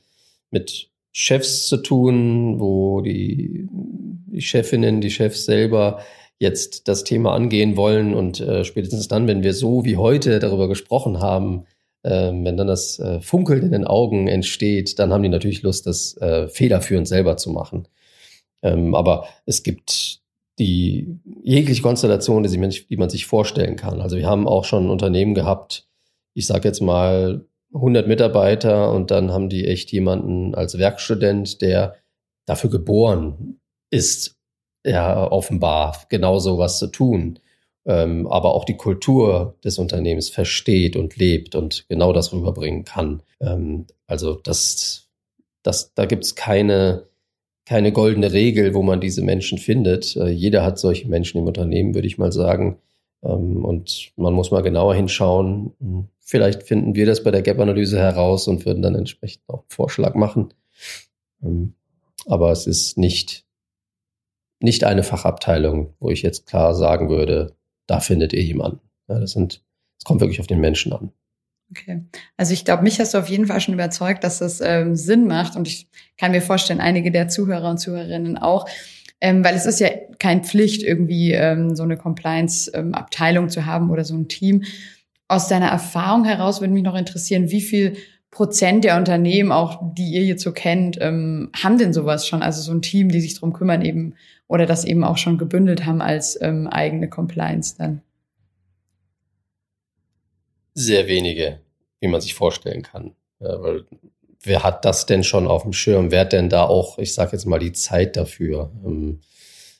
mit 0.50 0.90
Chefs 1.12 1.68
zu 1.68 1.76
tun, 1.76 2.58
wo 2.58 3.00
die, 3.00 3.68
die 3.70 4.40
Chefinnen, 4.40 5.00
die 5.00 5.10
Chefs 5.10 5.44
selber 5.44 6.00
jetzt 6.38 6.88
das 6.88 7.04
Thema 7.04 7.34
angehen 7.34 7.76
wollen 7.76 8.14
und 8.14 8.40
äh, 8.40 8.64
spätestens 8.64 9.08
dann, 9.08 9.28
wenn 9.28 9.42
wir 9.42 9.54
so 9.54 9.84
wie 9.84 9.96
heute 9.96 10.40
darüber 10.40 10.66
gesprochen 10.66 11.20
haben, 11.20 11.64
äh, 12.04 12.30
wenn 12.32 12.56
dann 12.56 12.66
das 12.66 12.98
äh, 12.98 13.20
Funkeln 13.20 13.62
in 13.62 13.72
den 13.72 13.86
Augen 13.86 14.28
entsteht, 14.28 14.98
dann 14.98 15.12
haben 15.12 15.22
die 15.22 15.28
natürlich 15.28 15.62
Lust, 15.62 15.86
das 15.86 16.16
äh, 16.18 16.48
federführend 16.48 17.08
selber 17.08 17.36
zu 17.36 17.50
machen. 17.50 17.88
Ähm, 18.62 18.94
aber 18.94 19.26
es 19.46 19.62
gibt 19.62 20.20
die 20.58 21.18
jegliche 21.42 21.82
Konstellation, 21.82 22.42
die, 22.44 22.48
sich, 22.48 22.86
die 22.86 22.96
man 22.96 23.10
sich 23.10 23.26
vorstellen 23.26 23.76
kann. 23.76 24.00
Also 24.00 24.16
wir 24.16 24.26
haben 24.26 24.46
auch 24.46 24.64
schon 24.64 24.90
Unternehmen 24.90 25.34
gehabt, 25.34 25.88
ich 26.34 26.46
sage 26.46 26.68
jetzt 26.68 26.80
mal 26.80 27.44
100 27.74 28.06
Mitarbeiter 28.06 28.92
und 28.92 29.10
dann 29.10 29.32
haben 29.32 29.48
die 29.48 29.66
echt 29.66 29.90
jemanden 29.90 30.54
als 30.54 30.78
Werkstudent, 30.78 31.60
der 31.60 31.96
dafür 32.46 32.70
geboren 32.70 33.60
ist, 33.90 34.36
ja 34.84 35.30
offenbar 35.30 36.04
genauso 36.08 36.58
was 36.58 36.78
zu 36.78 36.88
tun, 36.88 37.38
ähm, 37.86 38.26
aber 38.26 38.54
auch 38.54 38.64
die 38.64 38.76
Kultur 38.76 39.56
des 39.64 39.78
Unternehmens 39.78 40.30
versteht 40.30 40.96
und 40.96 41.16
lebt 41.16 41.54
und 41.54 41.86
genau 41.88 42.12
das 42.12 42.32
rüberbringen 42.32 42.84
kann. 42.84 43.22
Ähm, 43.40 43.86
also 44.06 44.34
das, 44.34 45.08
das, 45.62 45.94
da 45.94 46.06
gibt's 46.06 46.34
keine 46.34 47.06
keine 47.66 47.92
goldene 47.92 48.32
Regel, 48.32 48.74
wo 48.74 48.82
man 48.82 49.00
diese 49.00 49.22
Menschen 49.22 49.58
findet. 49.58 50.16
Äh, 50.16 50.28
jeder 50.28 50.62
hat 50.62 50.78
solche 50.78 51.08
Menschen 51.08 51.38
im 51.38 51.46
Unternehmen, 51.46 51.94
würde 51.94 52.06
ich 52.06 52.18
mal 52.18 52.32
sagen. 52.32 52.78
Ähm, 53.22 53.64
und 53.64 54.12
man 54.16 54.34
muss 54.34 54.50
mal 54.50 54.62
genauer 54.62 54.94
hinschauen. 54.94 55.72
Hm, 55.80 56.08
vielleicht 56.20 56.64
finden 56.64 56.94
wir 56.94 57.06
das 57.06 57.22
bei 57.22 57.30
der 57.30 57.42
Gap-Analyse 57.42 57.98
heraus 57.98 58.48
und 58.48 58.66
würden 58.66 58.82
dann 58.82 58.94
entsprechend 58.94 59.42
auch 59.48 59.60
einen 59.60 59.70
Vorschlag 59.70 60.14
machen. 60.14 60.52
Ähm, 61.42 61.74
aber 62.26 62.52
es 62.52 62.66
ist 62.66 62.98
nicht, 62.98 63.44
nicht 64.60 64.84
eine 64.84 65.02
Fachabteilung, 65.02 65.94
wo 66.00 66.10
ich 66.10 66.22
jetzt 66.22 66.46
klar 66.46 66.74
sagen 66.74 67.08
würde, 67.08 67.54
da 67.86 68.00
findet 68.00 68.32
ihr 68.32 68.42
jemanden. 68.42 68.80
Ja, 69.08 69.18
das 69.18 69.32
sind, 69.32 69.62
es 69.98 70.04
kommt 70.04 70.20
wirklich 70.20 70.40
auf 70.40 70.46
den 70.46 70.60
Menschen 70.60 70.92
an. 70.92 71.12
Okay. 71.70 72.02
Also 72.36 72.52
ich 72.52 72.64
glaube, 72.64 72.82
mich 72.82 73.00
hast 73.00 73.14
du 73.14 73.18
auf 73.18 73.28
jeden 73.28 73.46
Fall 73.46 73.60
schon 73.60 73.74
überzeugt, 73.74 74.22
dass 74.22 74.38
das 74.38 74.60
ähm, 74.60 74.96
Sinn 74.96 75.26
macht. 75.26 75.56
Und 75.56 75.66
ich 75.66 75.88
kann 76.16 76.32
mir 76.32 76.42
vorstellen, 76.42 76.80
einige 76.80 77.10
der 77.10 77.28
Zuhörer 77.28 77.70
und 77.70 77.78
Zuhörerinnen 77.78 78.38
auch. 78.38 78.68
Ähm, 79.20 79.42
weil 79.42 79.54
es 79.54 79.66
ist 79.66 79.80
ja 79.80 79.88
keine 80.18 80.42
Pflicht, 80.42 80.82
irgendwie 80.82 81.32
ähm, 81.32 81.74
so 81.74 81.82
eine 81.82 81.96
Compliance-Abteilung 81.96 83.44
ähm, 83.44 83.50
zu 83.50 83.64
haben 83.64 83.90
oder 83.90 84.04
so 84.04 84.14
ein 84.14 84.28
Team. 84.28 84.64
Aus 85.28 85.48
deiner 85.48 85.68
Erfahrung 85.68 86.24
heraus 86.24 86.60
würde 86.60 86.74
mich 86.74 86.82
noch 86.82 86.94
interessieren, 86.94 87.50
wie 87.50 87.62
viel 87.62 87.96
Prozent 88.34 88.82
der 88.82 88.96
Unternehmen, 88.96 89.52
auch 89.52 89.80
die 89.94 90.10
ihr 90.10 90.24
jetzt 90.24 90.42
so 90.42 90.50
kennt, 90.50 90.98
ähm, 91.00 91.50
haben 91.56 91.78
denn 91.78 91.92
sowas 91.92 92.26
schon? 92.26 92.42
Also 92.42 92.62
so 92.62 92.72
ein 92.72 92.82
Team, 92.82 93.08
die 93.08 93.20
sich 93.20 93.38
drum 93.38 93.52
kümmern 93.52 93.82
eben 93.82 94.16
oder 94.48 94.66
das 94.66 94.84
eben 94.84 95.04
auch 95.04 95.16
schon 95.16 95.38
gebündelt 95.38 95.86
haben 95.86 96.02
als 96.02 96.36
ähm, 96.42 96.66
eigene 96.66 97.08
Compliance 97.08 97.76
dann? 97.78 98.02
Sehr 100.74 101.06
wenige, 101.06 101.60
wie 102.00 102.08
man 102.08 102.20
sich 102.20 102.34
vorstellen 102.34 102.82
kann. 102.82 103.14
Ja, 103.38 103.62
weil 103.62 103.84
wer 104.42 104.64
hat 104.64 104.84
das 104.84 105.06
denn 105.06 105.22
schon 105.22 105.46
auf 105.46 105.62
dem 105.62 105.72
Schirm? 105.72 106.10
Wer 106.10 106.22
hat 106.22 106.32
denn 106.32 106.48
da 106.48 106.64
auch, 106.64 106.98
ich 106.98 107.14
sage 107.14 107.32
jetzt 107.32 107.46
mal, 107.46 107.60
die 107.60 107.72
Zeit 107.72 108.16
dafür? 108.16 108.72
Ähm, 108.84 109.20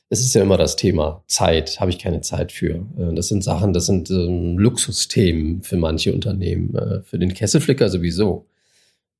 es 0.09 0.21
ist 0.21 0.35
ja 0.35 0.41
immer 0.41 0.57
das 0.57 0.75
Thema 0.75 1.23
Zeit, 1.27 1.79
habe 1.79 1.91
ich 1.91 1.99
keine 1.99 2.21
Zeit 2.21 2.51
für. 2.51 2.85
Äh, 2.97 3.13
das 3.15 3.27
sind 3.27 3.43
Sachen, 3.43 3.73
das 3.73 3.85
sind 3.85 4.09
ähm, 4.09 4.57
Luxusthemen 4.57 5.61
für 5.63 5.77
manche 5.77 6.13
Unternehmen. 6.13 6.75
Äh, 6.75 7.01
für 7.01 7.19
den 7.19 7.33
Kesselflicker 7.33 7.89
sowieso. 7.89 8.45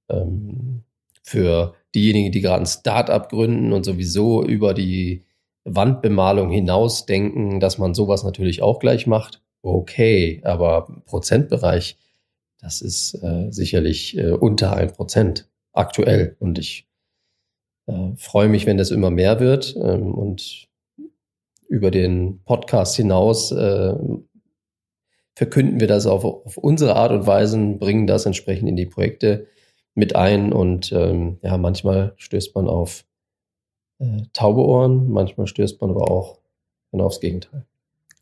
Ähm, 0.10 0.84
für 1.24 1.74
diejenigen, 1.96 2.32
die 2.32 2.42
gerade 2.42 2.62
ein 2.62 2.68
Start-up 2.68 3.30
gründen 3.30 3.74
und 3.74 3.84
sowieso 3.84 4.44
über 4.44 4.74
die 4.74 5.24
Wandbemalung 5.64 6.52
hinaus 6.52 7.08
denken, 7.08 7.60
dass 7.60 7.80
man 7.80 7.96
sowas 7.96 8.24
natürlich 8.24 8.62
auch 8.62 8.80
gleich 8.80 9.08
macht 9.08 9.42
okay, 9.66 10.42
aber 10.44 10.88
Prozentbereich, 11.06 11.98
das 12.60 12.82
ist 12.82 13.16
äh, 13.16 13.52
sicherlich 13.52 14.18
äh, 14.18 14.32
unter 14.32 14.76
ein 14.76 14.92
Prozent 14.92 15.50
aktuell. 15.74 16.36
Und 16.40 16.60
ich 16.60 16.88
äh, 17.88 18.12
freue 18.16 18.50
mich, 18.50 18.66
wenn 18.66 18.78
das 18.78 18.92
immer 18.92 19.10
mehr 19.10 19.40
wird. 19.40 19.76
Ähm, 19.76 20.14
und 20.14 20.68
über 21.68 21.92
den 21.92 22.42
Podcast 22.44 22.96
hinaus 22.96 23.52
äh, 23.52 23.96
verkünden 25.36 25.80
wir 25.80 25.88
das 25.88 26.06
auf, 26.08 26.24
auf 26.24 26.58
unsere 26.58 26.96
Art 26.96 27.12
und 27.12 27.28
Weise, 27.28 27.58
bringen 27.78 28.08
das 28.08 28.26
entsprechend 28.26 28.70
in 28.70 28.76
die 28.76 28.86
Projekte 28.86 29.48
mit 29.94 30.16
ein 30.16 30.54
und 30.54 30.92
ähm, 30.92 31.38
ja, 31.42 31.58
manchmal 31.58 32.14
stößt 32.18 32.56
man 32.56 32.68
auf 32.68 33.06
äh, 34.00 34.24
taube 34.34 34.62
Ohren, 34.62 35.10
manchmal 35.10 35.48
stößt 35.48 35.82
man 35.82 35.92
aber 35.92 36.10
auch 36.10 36.40
genau 36.92 37.06
aufs 37.06 37.20
Gegenteil. 37.20 37.66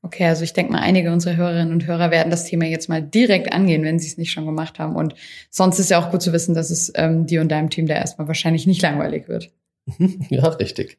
Okay, 0.05 0.25
also 0.25 0.43
ich 0.43 0.51
denke 0.51 0.73
mal, 0.73 0.81
einige 0.81 1.13
unserer 1.13 1.37
Hörerinnen 1.37 1.71
und 1.71 1.87
Hörer 1.87 2.11
werden 2.11 2.29
das 2.29 2.43
Thema 2.43 2.65
jetzt 2.65 2.89
mal 2.89 3.01
direkt 3.01 3.53
angehen, 3.53 3.83
wenn 3.83 3.99
sie 3.99 4.07
es 4.07 4.17
nicht 4.17 4.31
schon 4.31 4.45
gemacht 4.45 4.77
haben. 4.77 4.97
Und 4.97 5.15
sonst 5.49 5.79
ist 5.79 5.89
ja 5.89 5.99
auch 5.99 6.11
gut 6.11 6.21
zu 6.21 6.33
wissen, 6.33 6.53
dass 6.53 6.71
es 6.71 6.91
ähm, 6.95 7.25
dir 7.25 7.39
und 7.39 7.49
deinem 7.49 7.69
Team 7.69 7.87
da 7.87 7.95
erstmal 7.95 8.27
wahrscheinlich 8.27 8.67
nicht 8.67 8.81
langweilig 8.81 9.29
wird. 9.29 9.51
ja, 10.29 10.45
richtig. 10.49 10.97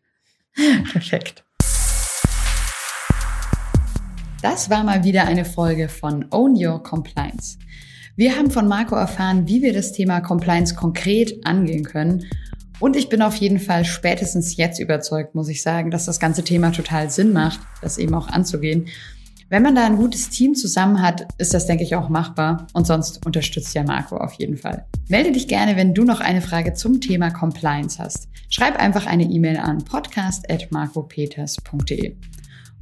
Perfekt. 0.92 1.44
Das 4.44 4.68
war 4.68 4.85
mal 4.85 5.04
wieder 5.04 5.24
eine 5.24 5.46
Folge 5.46 5.88
von 5.88 6.26
Own 6.30 6.54
Your 6.54 6.83
Compliance. 6.83 7.57
Wir 8.14 8.37
haben 8.37 8.50
von 8.50 8.68
Marco 8.68 8.94
erfahren, 8.94 9.48
wie 9.48 9.62
wir 9.62 9.72
das 9.72 9.92
Thema 9.92 10.20
Compliance 10.20 10.74
konkret 10.74 11.46
angehen 11.46 11.83
können. 11.83 12.26
Und 12.78 12.94
ich 12.94 13.09
bin 13.09 13.22
auf 13.22 13.37
jeden 13.37 13.59
Fall 13.59 13.87
spätestens 13.87 14.59
jetzt 14.59 14.80
überzeugt, 14.80 15.35
muss 15.35 15.48
ich 15.48 15.62
sagen, 15.62 15.90
dass 15.90 16.04
das 16.04 16.20
ganze 16.20 16.44
Thema 16.44 16.72
total 16.72 17.09
Sinn 17.09 17.33
macht, 17.33 17.59
das 17.80 17.96
eben 17.96 18.14
auch 18.14 18.28
anzugehen. 18.28 18.88
Wenn 19.48 19.62
man 19.62 19.74
da 19.74 19.87
ein 19.87 19.96
gutes 19.96 20.28
Team 20.28 20.54
zusammen 20.54 21.00
hat, 21.00 21.26
ist 21.38 21.54
das, 21.54 21.66
denke 21.66 21.85
ich, 21.85 21.96
auch 21.96 22.11
machbar. 22.11 22.66
Und 22.74 22.87
sonst 22.87 23.24
unterstützt 23.24 23.74
ja 23.74 23.83
Marco 23.83 24.18
auf 24.18 24.35
jeden 24.35 24.59
Fall. 24.59 24.85
Melde 25.09 25.33
dich 25.33 25.48
gerne, 25.48 25.76
wenn 25.76 25.94
du 25.94 26.04
noch 26.04 26.20
eine 26.20 26.42
Frage 26.42 26.74
zum 26.74 27.00
Thema 27.00 27.30
Compliance 27.30 27.98
hast. 27.98 28.28
Schreib 28.50 28.78
einfach 28.78 29.07
eine 29.07 29.24
E-Mail 29.24 29.57
an 29.57 29.78
podcast.marcopeters.de. 29.78 32.14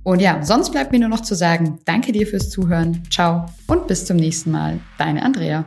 Und 0.05 0.21
ja, 0.21 0.43
sonst 0.43 0.71
bleibt 0.71 0.93
mir 0.93 0.99
nur 0.99 1.09
noch 1.09 1.21
zu 1.21 1.35
sagen, 1.35 1.79
danke 1.85 2.13
dir 2.13 2.27
fürs 2.27 2.51
Zuhören, 2.51 3.03
ciao 3.11 3.47
und 3.67 3.87
bis 3.87 4.05
zum 4.05 4.17
nächsten 4.17 4.51
Mal. 4.51 4.81
Deine 4.99 5.23
Andrea. 5.23 5.65